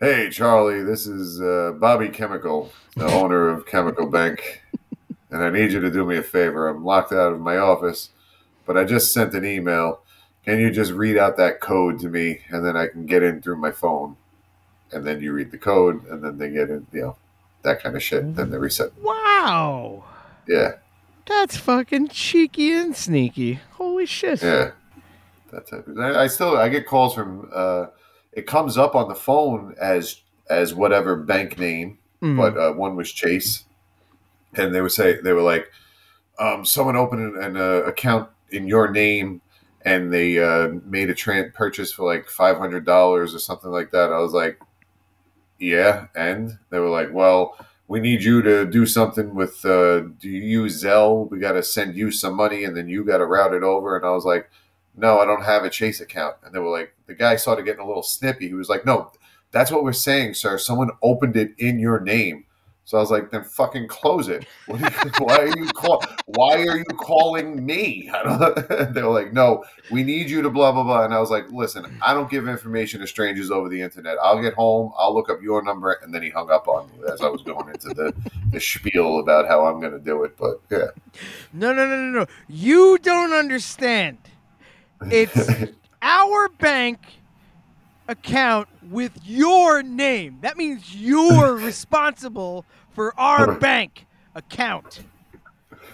[0.00, 4.62] Hey, Charlie, this is uh, Bobby Chemical, the owner of Chemical Bank,
[5.30, 6.68] and I need you to do me a favor.
[6.68, 8.10] I'm locked out of my office,
[8.66, 10.00] but I just sent an email.
[10.46, 13.42] Can you just read out that code to me, and then I can get in
[13.42, 14.16] through my phone?
[14.92, 17.16] And then you read the code, and then they get in, you know,
[17.62, 18.34] that kind of shit.
[18.34, 18.92] Then they reset.
[19.02, 20.04] Wow,
[20.48, 20.76] Yeah,
[21.26, 23.60] that's fucking cheeky and sneaky.
[23.72, 24.42] Holy shit.
[24.42, 24.70] yeah.
[25.52, 25.98] That type of.
[25.98, 27.50] I, I still I get calls from.
[27.52, 27.86] Uh,
[28.32, 32.36] it comes up on the phone as as whatever bank name, Mm.
[32.36, 33.64] but uh, one was Chase,
[34.54, 35.70] and they would say they were like,
[36.38, 39.40] um, someone opened an, an uh, account in your name,
[39.86, 43.90] and they uh, made a tran purchase for like five hundred dollars or something like
[43.92, 44.12] that.
[44.12, 44.60] I was like,
[45.58, 47.56] yeah, and they were like, well.
[47.88, 49.64] We need you to do something with.
[49.64, 51.28] Uh, do you use Zelle?
[51.28, 53.96] We got to send you some money, and then you got to route it over.
[53.96, 54.48] And I was like,
[54.96, 56.36] no, I don't have a Chase account.
[56.44, 58.46] And they were like, the guy started getting a little snippy.
[58.46, 59.10] He was like, no,
[59.50, 60.58] that's what we're saying, sir.
[60.58, 62.44] Someone opened it in your name.
[62.84, 64.46] So I was like, then fucking close it.
[64.66, 66.04] What are you, why are you call?
[66.26, 68.10] Why are you calling me?
[68.90, 71.04] They were like, no, we need you to blah blah blah.
[71.04, 74.16] And I was like, listen, I don't give information to strangers over the internet.
[74.22, 77.08] I'll get home, I'll look up your number, and then he hung up on me
[77.12, 78.12] as I was going into the,
[78.50, 80.36] the spiel about how I'm going to do it.
[80.36, 80.88] But yeah,
[81.52, 82.26] No, no, no, no, no.
[82.48, 84.18] You don't understand.
[85.02, 85.48] It's
[86.02, 86.98] our bank
[88.08, 90.38] account with your name.
[90.42, 95.00] That means you're responsible for our bank account.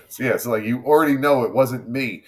[0.09, 2.24] So yeah, so like you already know it wasn't me.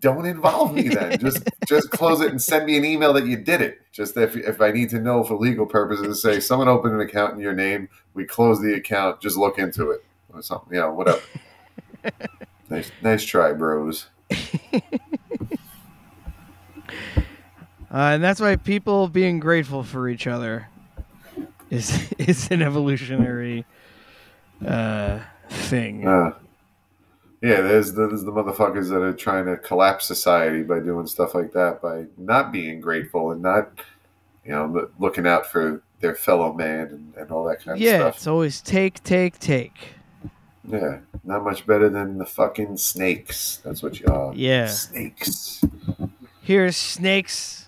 [0.00, 1.18] Don't involve me then.
[1.20, 3.80] just just close it and send me an email that you did it.
[3.92, 7.34] Just if if I need to know for legal purposes, say someone opened an account
[7.34, 9.20] in your name, we close the account.
[9.20, 10.74] Just look into it or something.
[10.74, 11.20] You know, whatever.
[12.70, 14.06] nice, nice try, bros.
[17.94, 20.66] Uh, and that's why people being grateful for each other
[21.70, 23.64] is is an evolutionary
[24.66, 26.06] uh, thing.
[26.06, 26.32] Uh,
[27.40, 31.34] yeah, there's the, there's the motherfuckers that are trying to collapse society by doing stuff
[31.34, 33.70] like that, by not being grateful and not,
[34.44, 38.00] you know, looking out for their fellow man and, and all that kind of stuff.
[38.00, 39.90] yeah, it's always take, take, take.
[40.66, 43.60] Yeah, not much better than the fucking snakes.
[43.62, 44.32] That's what you are.
[44.34, 44.66] Yeah.
[44.66, 45.62] Snakes.
[46.40, 47.63] Here's snakes.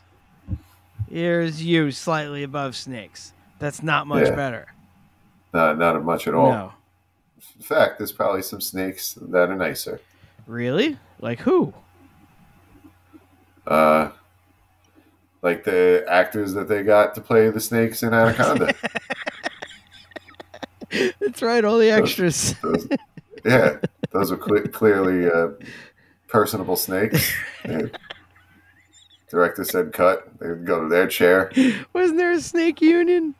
[1.10, 3.32] Here's you, slightly above snakes.
[3.58, 4.34] That's not much Yeah.
[4.34, 4.66] better.
[5.54, 6.50] Not, not much at all.
[6.50, 6.72] No,
[7.56, 10.00] In fact, there's probably some snakes that are nicer.
[10.46, 10.98] really?
[11.20, 11.72] Like who?
[13.66, 14.10] Uh,
[15.42, 18.74] like the actors that they got to play the snakes in Anaconda.
[21.20, 22.54] That's right, all the extras.
[22.62, 22.88] Those-
[23.44, 23.76] yeah,
[24.10, 25.48] those are cle clearly uh,
[26.28, 27.32] personable snakes.
[27.68, 27.86] Yeah.
[29.28, 30.38] Director said cut.
[30.38, 31.50] They would go to their chair.
[31.92, 33.34] Wasn't there a snake union?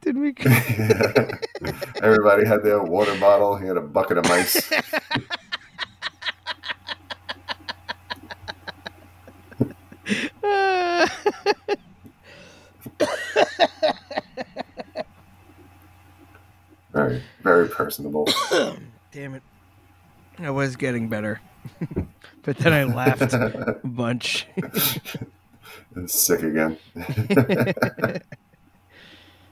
[0.00, 0.34] Did we?
[2.02, 3.56] Everybody had their water bottle.
[3.56, 4.70] He had a bucket of mice.
[10.42, 11.06] Uh,
[16.92, 18.28] Very, very personable.
[19.12, 19.42] Damn it.
[20.38, 21.40] I was getting better.
[22.42, 24.46] but then I laughed a bunch.
[26.06, 26.78] Sick again.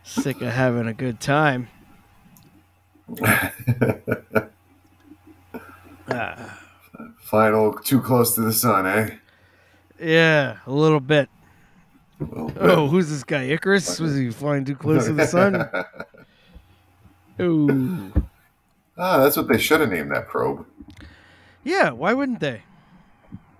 [0.02, 1.68] Sick of having a good time.
[6.12, 6.58] Ah,
[7.20, 9.10] Final, too close to the sun, eh?
[10.00, 11.28] yeah, a little bit.
[12.20, 12.62] A little bit.
[12.62, 13.44] Oh, who's this guy?
[13.44, 14.00] Icarus?
[14.00, 15.68] Was he flying too close to the sun?
[17.40, 18.12] Ooh.
[18.98, 20.66] ah, that's what they should have named that probe.
[21.64, 22.62] Yeah, why wouldn't they?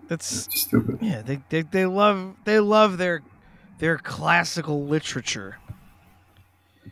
[0.09, 0.99] That's Stupid.
[1.01, 3.23] yeah, they, they they love they love their
[3.79, 5.59] their classical literature.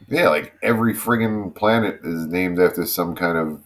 [0.08, 3.60] Yeah, like every friggin' planet is named after some kind of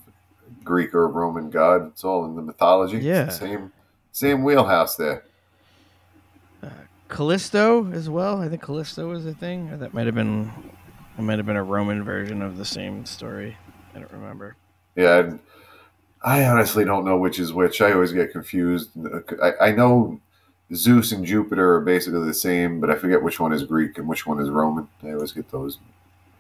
[0.64, 1.88] Greek or Roman god.
[1.88, 2.97] It's all in the mythology.
[2.97, 3.28] It's the Yeah.
[3.28, 3.72] same,
[4.12, 5.24] same wheelhouse there.
[6.62, 6.68] Uh,
[7.09, 8.40] Callisto as well.
[8.40, 9.70] I think Callisto was a thing.
[9.70, 10.51] Or that might have been
[11.18, 13.57] it might have been a Roman version of the same story.
[13.95, 14.57] I don't remember.
[14.97, 15.38] Yeah, I,
[16.25, 17.81] I honestly don't know which is which.
[17.81, 18.91] I always get confused.
[19.43, 20.20] I, I know
[20.75, 24.07] Zeus and Jupiter are basically the same, but I forget which one is Greek and
[24.07, 24.87] which one is Roman.
[25.03, 25.79] I always get those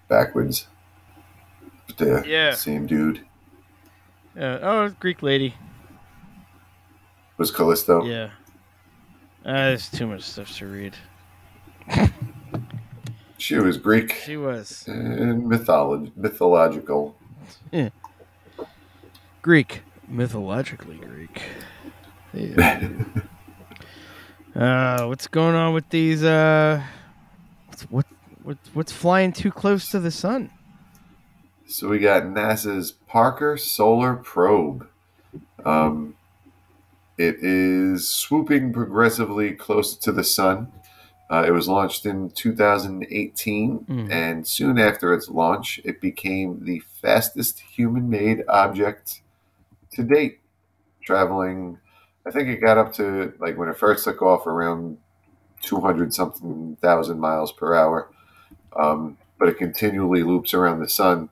[0.08, 0.68] backwards.
[1.88, 2.54] But they're Yeah.
[2.54, 3.22] same dude.
[4.38, 5.54] Uh, oh, Greek lady.
[7.38, 8.04] Was Callisto?
[8.04, 8.30] Yeah.
[9.44, 10.94] Uh, there's too much stuff to read.
[13.38, 17.16] She was Greek She was and mytholo- mythological.
[19.42, 21.42] Greek, mythologically Greek.
[22.32, 22.88] Yeah.
[24.54, 26.22] uh, what's going on with these?
[26.22, 26.82] Uh,
[27.66, 28.06] what's what,
[28.44, 30.50] what what's flying too close to the sun?
[31.66, 34.86] So we got NASA's Parker Solar Probe.
[35.64, 36.14] Um,
[37.18, 40.70] it is swooping progressively closer to the sun.
[41.30, 44.10] Uh, it was launched in 2018, Mhm.
[44.10, 49.22] and soon after its launch, it became the fastest human made object
[49.94, 50.40] to date,
[51.04, 51.78] traveling.
[52.26, 54.98] I think it got up to, like, when it first took off, around
[55.62, 58.10] 200 something thousand miles per hour.
[58.76, 61.28] Um, but it continually loops around the sun.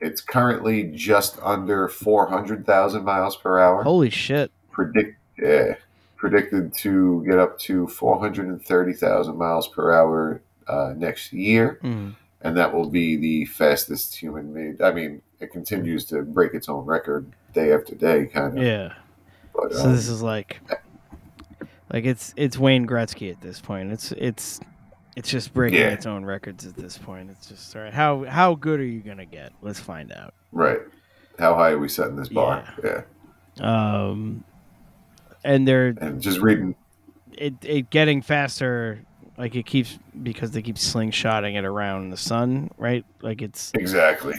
[0.00, 3.82] It's currently just under 400,000 miles per hour.
[3.82, 4.50] Holy shit!
[4.70, 5.74] Predict, yeah,
[6.16, 11.78] predicted to get up to 430,000 miles per hour uh, next year.
[11.82, 12.14] Mm.
[12.40, 14.80] And that will be the fastest human made.
[14.80, 18.64] I mean, it continues to break its own record day after day, kind of.
[18.64, 18.94] Yeah.
[19.54, 20.60] But, So um, this is like,
[21.92, 23.92] like it's it's Wayne Gretzky at this point.
[23.92, 24.60] It's it's
[25.16, 25.88] it's just breaking Yeah.
[25.88, 27.30] its own records at this point.
[27.30, 27.92] It's just all right.
[27.94, 29.52] How how good are you gonna get?
[29.62, 30.34] Let's find out.
[30.52, 30.80] right.
[31.38, 32.64] How high are we setting this bar?
[32.82, 33.02] Yeah.
[33.60, 34.42] Um,
[35.44, 36.74] and they're And just reading.
[37.32, 39.00] it it getting faster.
[39.36, 43.04] Like it keeps because they keep slingshotting it around the sun, right?
[43.22, 44.34] Like it's Exactly.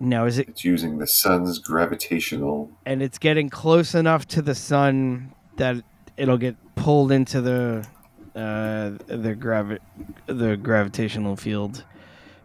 [0.00, 2.70] Now is it It's using the sun's gravitational.
[2.86, 5.76] and it's getting close enough to the sun that
[6.16, 7.86] it'll get pulled into the
[8.34, 9.78] uh, the gravi-
[10.26, 11.84] the gravitational field,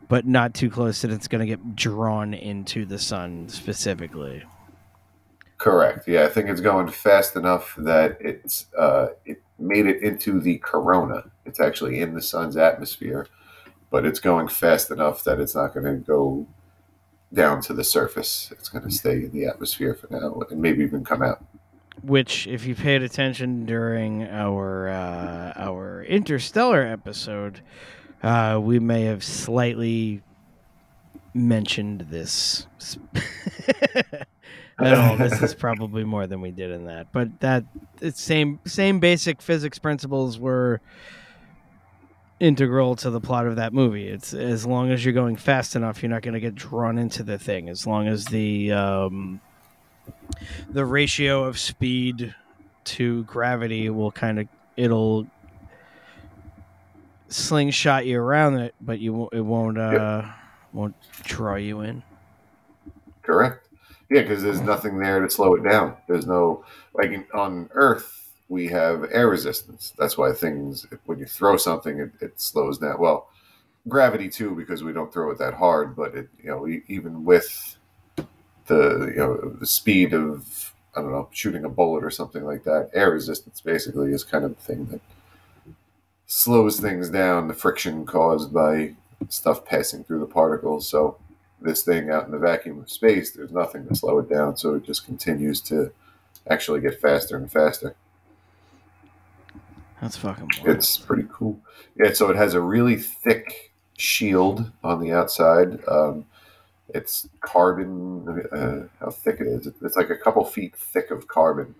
[0.07, 4.43] but not too close that it's going to get drawn into the sun specifically.
[5.57, 6.07] Correct.
[6.07, 10.59] Yeah, I think it's going fast enough that it's uh, it made it into the
[10.59, 11.23] corona.
[11.45, 13.27] It's actually in the sun's atmosphere,
[13.89, 16.47] but it's going fast enough that it's not going to go
[17.33, 18.51] down to the surface.
[18.51, 21.43] It's going to stay in the atmosphere for now, and maybe even come out.
[22.01, 27.61] Which, if you paid attention during our uh, our interstellar episode,
[28.23, 30.21] uh, we may have slightly
[31.33, 32.67] mentioned this.
[34.79, 37.65] I know this is probably more than we did in that, but that
[38.01, 40.81] it's same same basic physics principles were
[42.39, 44.07] integral to the plot of that movie.
[44.07, 47.23] It's as long as you're going fast enough, you're not going to get drawn into
[47.23, 47.69] the thing.
[47.69, 49.41] As long as the um,
[50.69, 52.33] the ratio of speed
[52.85, 55.27] to gravity will kind of it'll
[57.27, 60.23] slingshot you around it, but you won't, it won't uh,
[60.73, 62.03] won't draw you in.
[63.21, 63.67] Correct.
[64.09, 65.95] Yeah, because there's nothing there to slow it down.
[66.07, 66.65] There's no
[66.95, 68.18] like on Earth
[68.49, 69.93] we have air resistance.
[69.97, 72.99] That's why things when you throw something it, it slows down.
[72.99, 73.29] Well,
[73.87, 75.95] gravity too because we don't throw it that hard.
[75.95, 77.77] But it you know even with
[78.65, 82.63] the you know the speed of I don't know shooting a bullet or something like
[82.63, 85.01] that, air resistance basically is kind of the thing that
[86.25, 87.47] slows things down.
[87.47, 88.95] The friction caused by
[89.29, 90.87] stuff passing through the particles.
[90.87, 91.17] So
[91.61, 94.55] this thing out in the vacuum of space, there's nothing to slow it down.
[94.55, 95.91] So it just continues to
[96.49, 97.95] actually get faster and faster.
[100.01, 100.49] That's fucking.
[100.63, 100.77] Wild.
[100.77, 101.59] It's pretty cool.
[101.97, 105.79] Yeah, so it has a really thick shield on the outside.
[105.87, 106.25] Um,
[106.93, 108.47] it's carbon.
[108.51, 109.67] Uh, how thick it is?
[109.81, 111.75] It's like a couple feet thick of carbon,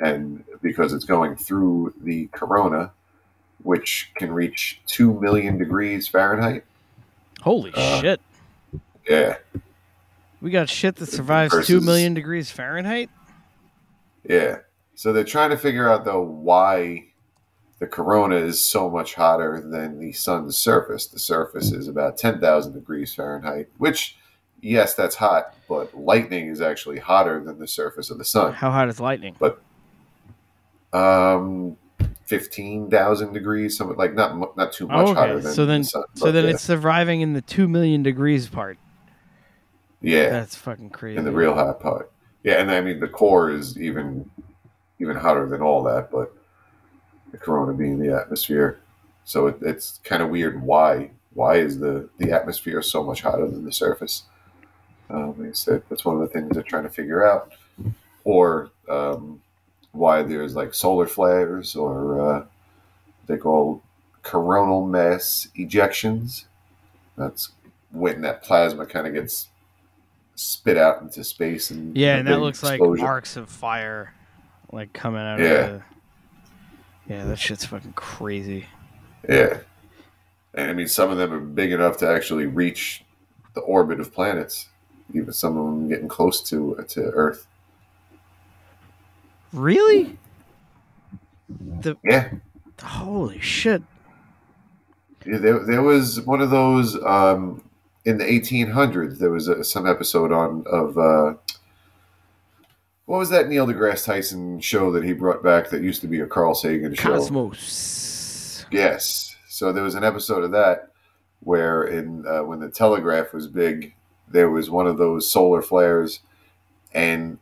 [0.00, 2.90] and because it's going through the corona,
[3.62, 6.64] which can reach two million degrees Fahrenheit.
[7.42, 8.20] Holy Uh, shit!
[9.08, 9.36] Yeah,
[10.40, 13.10] We got shit that survives two versus- million degrees Fahrenheit.
[14.28, 14.58] yeah.
[14.96, 17.06] So they're trying to figure out though why
[17.84, 21.06] the corona is so much hotter than the sun's surface.
[21.06, 24.16] The surface is about 10,000 degrees Fahrenheit, which,
[24.62, 28.54] yes, that's hot, but lightning is actually hotter than the surface of the sun.
[28.54, 29.36] How hot is lightning?
[29.38, 29.60] But
[30.94, 31.76] Um,
[32.24, 36.04] 15,000 degrees, something like not not too much Oh, hotter than so then the sun.
[36.14, 36.50] so then yeah.
[36.52, 38.78] it's surviving in the two million degrees part.
[40.00, 41.18] yeah, That's fucking crazy.
[41.18, 42.10] in the real hot part.
[42.44, 44.30] Yeah, and I mean the core is even
[45.00, 46.32] even hotter than all that, but
[47.34, 48.78] the corona being the atmosphere,
[49.24, 50.62] so it, it's kind of weird.
[50.62, 54.22] Why why is the the atmosphere so much hotter than the surface?
[55.10, 57.52] Um, like I said, that's one of the things they're trying to figure out,
[58.24, 59.42] or um,
[59.92, 62.44] why there's like solar flares, or uh,
[63.26, 63.82] they call
[64.22, 66.44] coronal mass ejections.
[67.18, 67.50] That's
[67.90, 69.48] when that plasma kind of gets
[70.36, 74.14] spit out into space and Yeah, and that looks like arcs of fire,
[74.72, 75.46] like coming out Yeah.
[75.46, 75.82] of the.
[77.08, 78.66] Yeah, that shit's fucking crazy.
[79.28, 79.58] Yeah.
[80.54, 83.04] And I mean, some of them are big enough to actually reach
[83.54, 84.68] the orbit of planets.
[85.12, 87.46] Even some of them getting close to to Earth.
[89.52, 90.18] Really?
[91.48, 92.30] The Yeah.
[92.82, 93.82] holy shit!
[95.26, 97.62] Yeah, there, there was one of those um,
[98.04, 99.18] in the 1800s.
[99.18, 101.34] There was a, some episode on of uh,
[103.06, 106.20] what was that Neil deGrasse Tyson show that he brought back that used to be
[106.20, 107.10] a Carl Sagan show?
[107.16, 108.66] Cosmos.
[108.70, 109.36] Yes.
[109.48, 110.90] So there was an episode of that
[111.40, 113.94] where, in uh, when the telegraph was big,
[114.28, 116.20] there was one of those solar flares,
[116.92, 117.38] and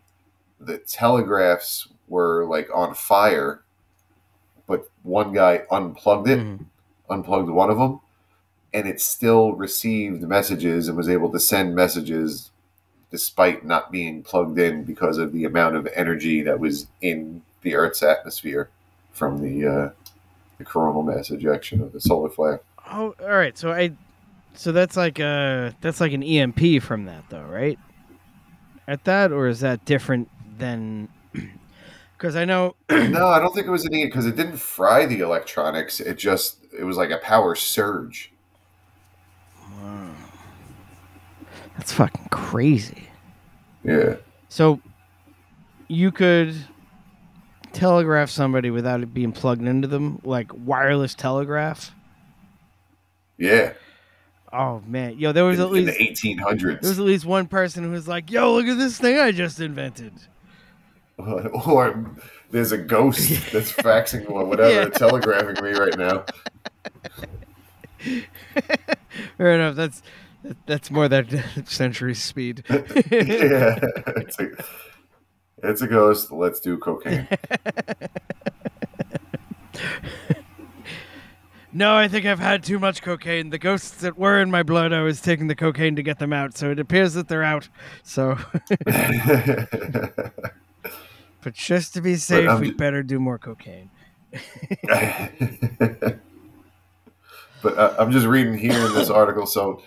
[0.61, 3.63] the telegraphs were like on fire,
[4.67, 6.67] but one guy unplugged it, Mhm.
[7.09, 8.01] unplugged one of them,
[8.75, 12.51] and it still received messages and was able to send messages
[13.13, 17.77] despite not being plugged in because of the amount of energy that was in the
[17.77, 18.71] Earth's atmosphere
[19.13, 19.91] from the uh,
[20.59, 22.61] the coronal mass ejection of the solar flare.
[22.91, 23.57] Oh, all right.
[23.57, 23.93] So I,
[24.55, 27.79] so that's like a that's like an EMP from that though, right?
[28.89, 31.09] At that, or is that different than?
[32.17, 32.77] Because I know.
[32.89, 35.99] no, I don't think it was an EMP because it didn't fry the electronics.
[35.99, 38.31] It just it was like a power surge.
[41.77, 43.09] That's fucking crazy.
[43.85, 44.17] Yeah,
[44.49, 44.81] So
[45.89, 46.55] you could
[47.73, 51.91] telegraph somebody without it being plugged into them, like wireless telegraph.
[53.39, 53.73] yeah.
[54.55, 56.83] Oh man, yo, there was In, at least the eighteen hundreds.
[56.83, 59.33] there was at least one person who was like, "Yo, look at this thing I
[59.33, 60.13] just invented."
[61.19, 62.11] or
[62.51, 64.89] there's a ghost that's faxing or whatever, Yeah.
[64.91, 66.25] telegraphing me right now.
[69.39, 69.75] Fair enough.
[69.77, 70.07] That's that,
[70.67, 72.65] that's more that century speed.
[72.71, 73.79] yeah,
[74.17, 74.51] it's a,
[75.63, 76.33] it's a ghost.
[76.33, 77.29] Let's do cocaine.
[81.73, 83.51] no, I think I've had too much cocaine.
[83.51, 86.33] The ghosts that were in my blood, I was taking the cocaine to get them
[86.33, 86.57] out.
[86.57, 87.69] So it appears that they're out.
[88.03, 88.39] So,
[91.43, 93.91] but just to be safe, we ju- better do more cocaine.
[97.63, 99.83] but uh, I'm just reading here in this article, so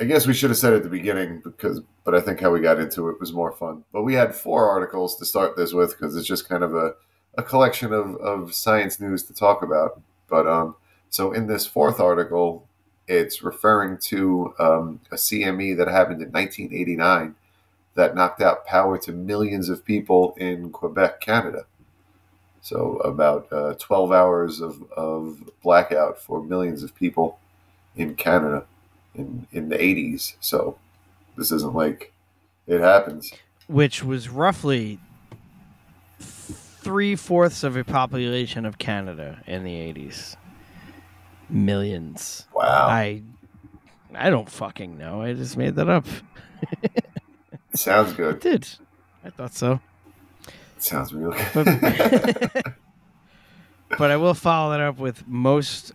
[0.00, 2.60] I guess we should have said at the beginning because, but I think how we
[2.60, 3.84] got into it was more fun.
[3.92, 6.94] But we had four articles to start this with because it's just kind of a,
[7.36, 10.00] a collection of, of science news to talk about.
[10.28, 10.76] But um,
[11.10, 12.68] so in this fourth article,
[13.08, 17.34] it's referring to um, a CME that happened in 1989
[17.94, 21.64] that knocked out power to millions of people in Quebec, Canada.
[22.60, 27.38] So about uh, 12 hours of, of blackout for millions of people
[27.96, 28.64] in Canada
[29.14, 30.34] in, in the 80s.
[30.40, 30.78] So
[31.36, 32.12] this isn't like
[32.66, 33.32] it happens.
[33.66, 34.98] Which was roughly
[36.18, 40.36] three fourths of a population of Canada in the eighties.
[41.48, 42.46] Millions.
[42.54, 42.86] Wow.
[42.88, 43.22] I
[44.14, 45.22] I don't fucking know.
[45.22, 46.06] I just made that up.
[47.74, 48.40] Sounds good.
[48.40, 48.66] Did.
[49.24, 49.80] I thought so.
[50.78, 51.80] Sounds real good.
[53.98, 55.92] But I will follow that up with most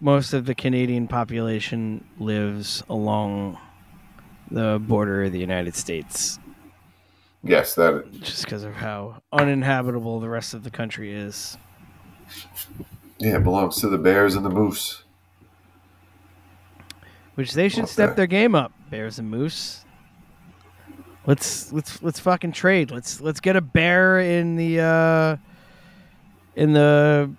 [0.00, 3.58] most of the Canadian population lives along
[4.50, 6.38] the border of the United States,
[7.44, 11.56] yes, that just because of how uninhabitable the rest of the country is.
[13.18, 15.04] yeah it belongs to the bears and the moose.
[17.34, 19.84] Which they should step their game up, Bears and Moose.
[21.26, 22.90] Let's let's let's fucking trade.
[22.90, 25.36] Let's let's get a bear in the uh
[26.56, 27.30] in the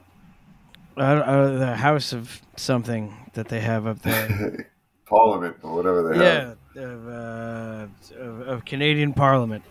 [0.97, 4.69] uh, uh, the house of something that they have up there.
[5.05, 6.57] Parliament or whatever they have.
[6.75, 7.87] yeah, of, uh,
[8.17, 9.63] of, of Canadian Parliament.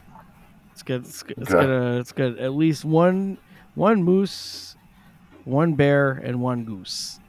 [0.86, 1.66] Get let's get, let's Okay.
[1.66, 3.36] a let's get at least one
[3.74, 4.76] one moose,
[5.44, 7.20] one bear, and one goose.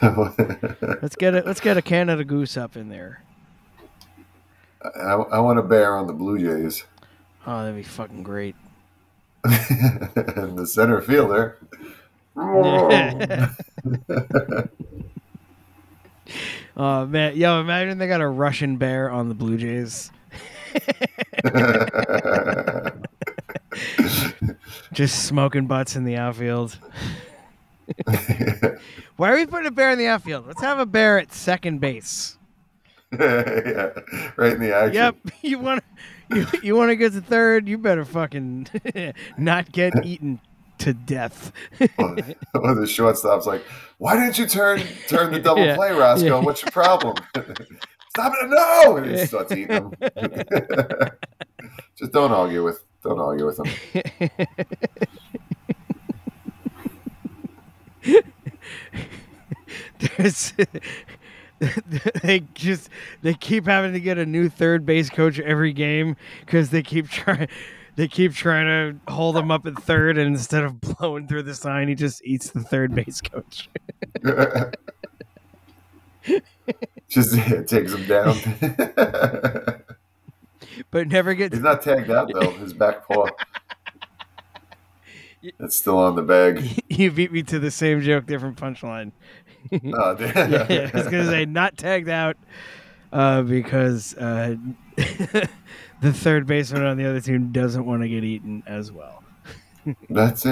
[0.00, 1.44] Let's get it.
[1.44, 3.24] Let's get a Canada goose up in there.
[4.84, 6.84] I, I want a bear on the Blue Jays.
[7.46, 8.54] Oh, that'd be fucking great.
[9.44, 11.58] and the center fielder.
[16.80, 20.12] Oh man, yo, imagine they got a Russian bear on the Blue Jays.
[24.92, 26.78] Just smoking butts in the outfield.
[29.16, 30.46] Why are we putting a bear in the outfield?
[30.46, 32.38] Let's have a bear at second base.
[33.10, 33.90] yeah,
[34.36, 34.94] right in the action.
[34.94, 35.82] Yep, you want
[36.30, 38.68] you, you want to get to third, you better fucking
[39.38, 40.40] not get eaten
[40.78, 41.52] to death.
[41.98, 42.14] or
[42.74, 43.62] the shortstop's like,
[43.98, 45.74] "Why didn't you turn turn the double Yeah.
[45.76, 46.26] play, Roscoe?
[46.26, 46.40] Yeah.
[46.44, 47.16] What's your problem?
[48.10, 48.48] Stop it!
[48.48, 49.92] No!" And he starts eating them.
[51.98, 54.28] Just don't argue with don't argue with them.
[60.16, 60.52] There's
[62.22, 62.88] they just
[63.22, 67.08] they keep having to get a new third base coach every game because they keep
[67.10, 67.48] trying
[67.96, 71.54] they keep trying to hold him up at third and instead of blowing through the
[71.54, 73.68] sign he just eats the third base coach
[77.08, 77.34] Just
[77.68, 78.36] takes him down.
[80.90, 82.50] but never gets He's not tagged out though.
[82.52, 83.26] His back paw.
[85.42, 86.82] It's still on the bag.
[86.88, 89.12] you beat me to the same joke different punchline
[89.94, 92.36] Oh, yeah, yeah, I was gonna say not tagged out
[93.12, 94.56] uh, because uh,
[94.96, 99.22] the third baseman on the other team doesn't want to get eaten as well.
[100.10, 100.50] That's it.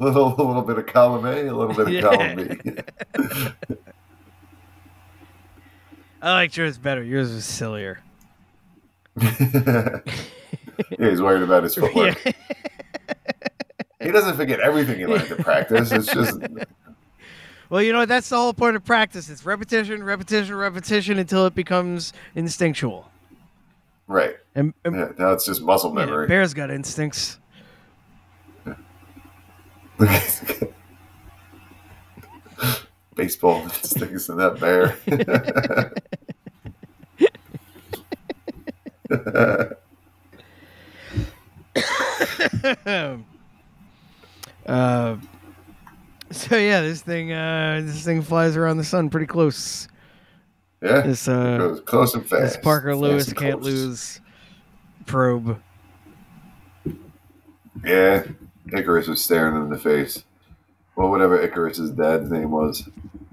[0.00, 2.00] A little, a little bit of column A, a little bit of Yeah.
[2.02, 3.54] column B.
[6.20, 7.02] I like yours better.
[7.02, 8.00] Yours was sillier.
[9.20, 10.00] yeah,
[10.98, 12.20] he's worried about his footwork.
[14.00, 15.90] He doesn't forget everything he learned in practice.
[15.92, 16.40] It's just
[17.70, 19.28] Well, you know that's the whole point of practice.
[19.28, 23.10] It's repetition, repetition, repetition until it becomes instinctual.
[24.06, 24.36] right.
[24.54, 26.26] And, and Yeah, now it's just muscle yeah, memory.
[26.28, 27.38] bears got instincts.
[33.14, 34.96] Baseball instincts in that bear.
[44.66, 45.16] uh,
[46.30, 49.88] so yeah, this thing, uh, this thing flies around the sun pretty close.
[50.82, 52.42] yeah, This uh, goes close and fast.
[52.42, 53.64] this Parker Fast Lewis can't close.
[53.74, 54.20] lose
[55.06, 55.60] probe
[57.84, 58.24] Yeah,
[58.72, 60.24] Icarus was staring him in the face.
[60.96, 62.82] Well, whatever Icarus's dad's name was,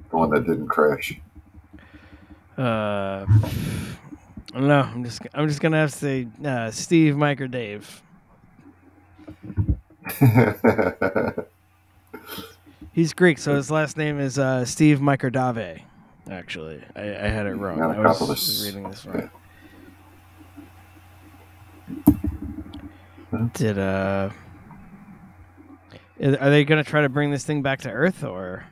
[0.10, 1.20] the one that didn't crash.
[2.58, 3.26] Uh,
[4.54, 8.02] no, I'm just I'm just gonna have to say uh, Steve, Mike, or Dave.
[12.96, 15.82] He's Greek, so his last name is uh, Steve Microdave.
[16.32, 17.82] Actually, I, I had it wrong.
[17.82, 19.30] I was reading this wrong.
[23.54, 24.30] Did uh,
[26.22, 28.64] are they gonna try to bring this thing back to Earth or?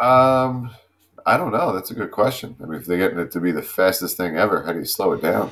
[0.00, 0.70] um,
[1.26, 1.74] I don't know.
[1.74, 2.56] That's a good question.
[2.62, 4.86] I mean, if they're getting it to be the fastest thing ever, how do you
[4.86, 5.50] slow it down?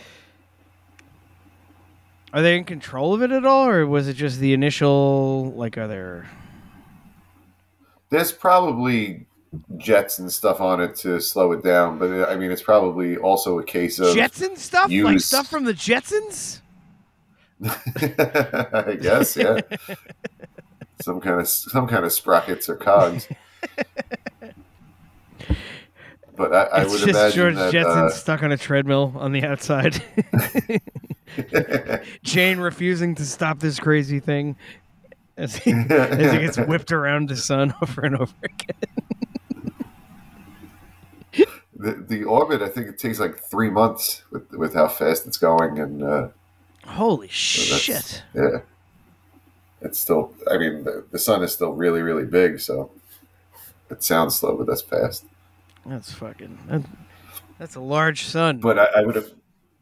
[2.33, 5.53] Are they in control of it at all, or was it just the initial?
[5.55, 6.27] Like, are there?
[8.15, 9.27] There's probably
[9.77, 13.17] jets and stuff on it to slow it down, but uh, I mean, it's probably
[13.17, 16.61] also a case of Jetson stuff, like stuff from the Jetsons.
[17.65, 19.61] I guess, yeah.
[21.03, 23.27] some kind of some kind of sprockets or cogs.
[26.37, 29.13] But I, I it's would just imagine George that Jetson uh, stuck on a treadmill
[29.15, 30.03] on the outside.
[32.25, 34.57] Jane refusing to stop this crazy thing
[35.37, 38.77] as he, as he gets whipped around the sun over and over again.
[41.77, 45.39] the, the orbit, I think it takes like three months with with how fast it's
[45.39, 46.29] going, and uh,
[46.87, 48.23] Holy so shit!
[48.35, 48.59] yeah,
[49.81, 50.33] it's still.
[50.51, 52.91] I mean, the, the sun is still really, really big, so
[53.91, 55.25] it sounds slow, but that's fast.
[55.87, 56.59] That's fucking.
[56.69, 56.83] That,
[57.59, 58.59] that's a large sun.
[58.59, 59.31] But I, I would have.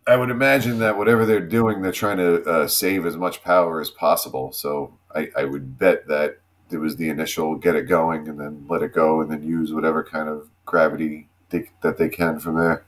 [0.07, 3.81] I would imagine that whatever they're doing, they're trying to uh, save as much power
[3.81, 4.53] as possible.
[4.53, 6.39] So I, I would bet that
[6.71, 9.73] it was the initial get it going and then let it go and then use
[9.73, 12.85] whatever kind of gravity they, that they can from there.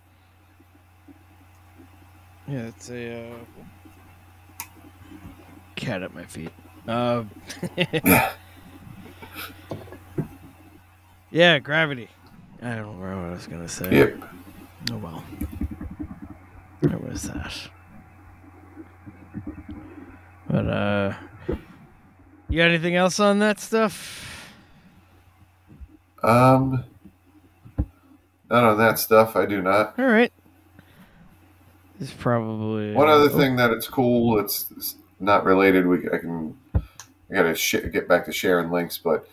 [2.48, 3.36] Yeah, it's a uh,
[5.76, 6.50] cat at my feet.
[6.86, 7.24] Uh,
[11.30, 12.08] yeah, gravity.
[12.60, 13.96] I don't remember what I was gonna say.
[13.96, 14.22] Yep.
[14.92, 15.24] Oh well.
[16.84, 17.70] Where was that?
[20.48, 21.14] But uh,
[22.48, 24.52] you got anything else on that stuff?
[26.22, 26.84] Um,
[28.50, 29.34] not on that stuff.
[29.34, 29.98] I do not.
[29.98, 30.32] All right.
[32.00, 34.38] It's probably One other oh, thing that it's cool.
[34.38, 35.86] It's, it's not related.
[35.86, 36.58] We I can.
[36.74, 39.26] I gotta sh- get back to sharing links, but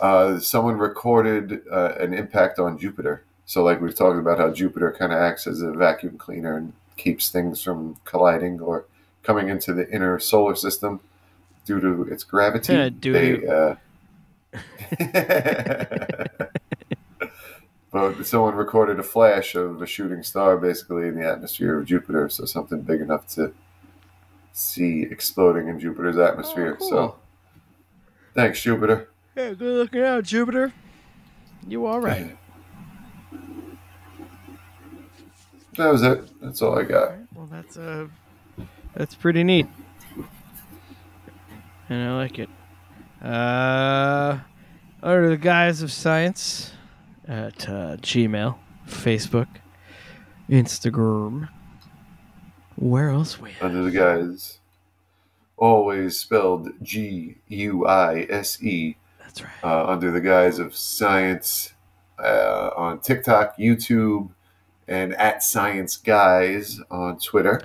[0.00, 3.24] uh, someone recorded uh, an impact on Jupiter.
[3.46, 6.74] So, like we've talked about, how Jupiter kind of acts as a vacuum cleaner and
[6.98, 8.84] keeps things from colliding or
[9.22, 11.00] coming into the inner solar system
[11.64, 12.74] due to its gravity.
[12.74, 13.76] Yeah, due they, to- uh,
[17.90, 22.28] but someone recorded a flash of a shooting star basically in the atmosphere of Jupiter,
[22.28, 23.52] so something big enough to
[24.52, 26.74] see exploding in Jupiter's atmosphere.
[26.74, 26.88] Oh, cool.
[26.88, 27.16] So,
[28.34, 29.10] thanks, Jupiter.
[29.36, 30.72] Yeah, good looking out, Jupiter.
[31.66, 32.36] You all right?
[35.78, 36.28] That was it.
[36.40, 37.12] That's all I got.
[37.34, 38.08] Well, that's uh,
[38.94, 39.68] that's pretty neat,
[41.88, 42.48] and I like it.
[43.22, 44.38] Uh,
[45.02, 46.72] under the guise of science,
[47.28, 48.56] at uh, Gmail,
[48.88, 49.46] Facebook,
[50.50, 51.48] Instagram.
[52.74, 53.52] Where else we?
[53.60, 54.58] Under the guise,
[55.56, 58.96] always spelled G U I S E.
[59.20, 59.52] That's right.
[59.62, 61.74] Uh, under the guise of science
[62.18, 64.30] uh, on TikTok, YouTube,
[64.88, 67.62] and at Science Guys on Twitter.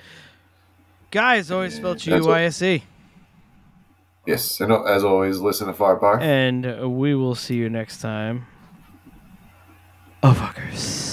[1.12, 2.84] Guys, always spelled G I S E.
[4.26, 6.20] Yes, and as always, listen to Far Bar.
[6.20, 8.48] And we will see you next time.
[10.24, 11.13] Oh, fuckers.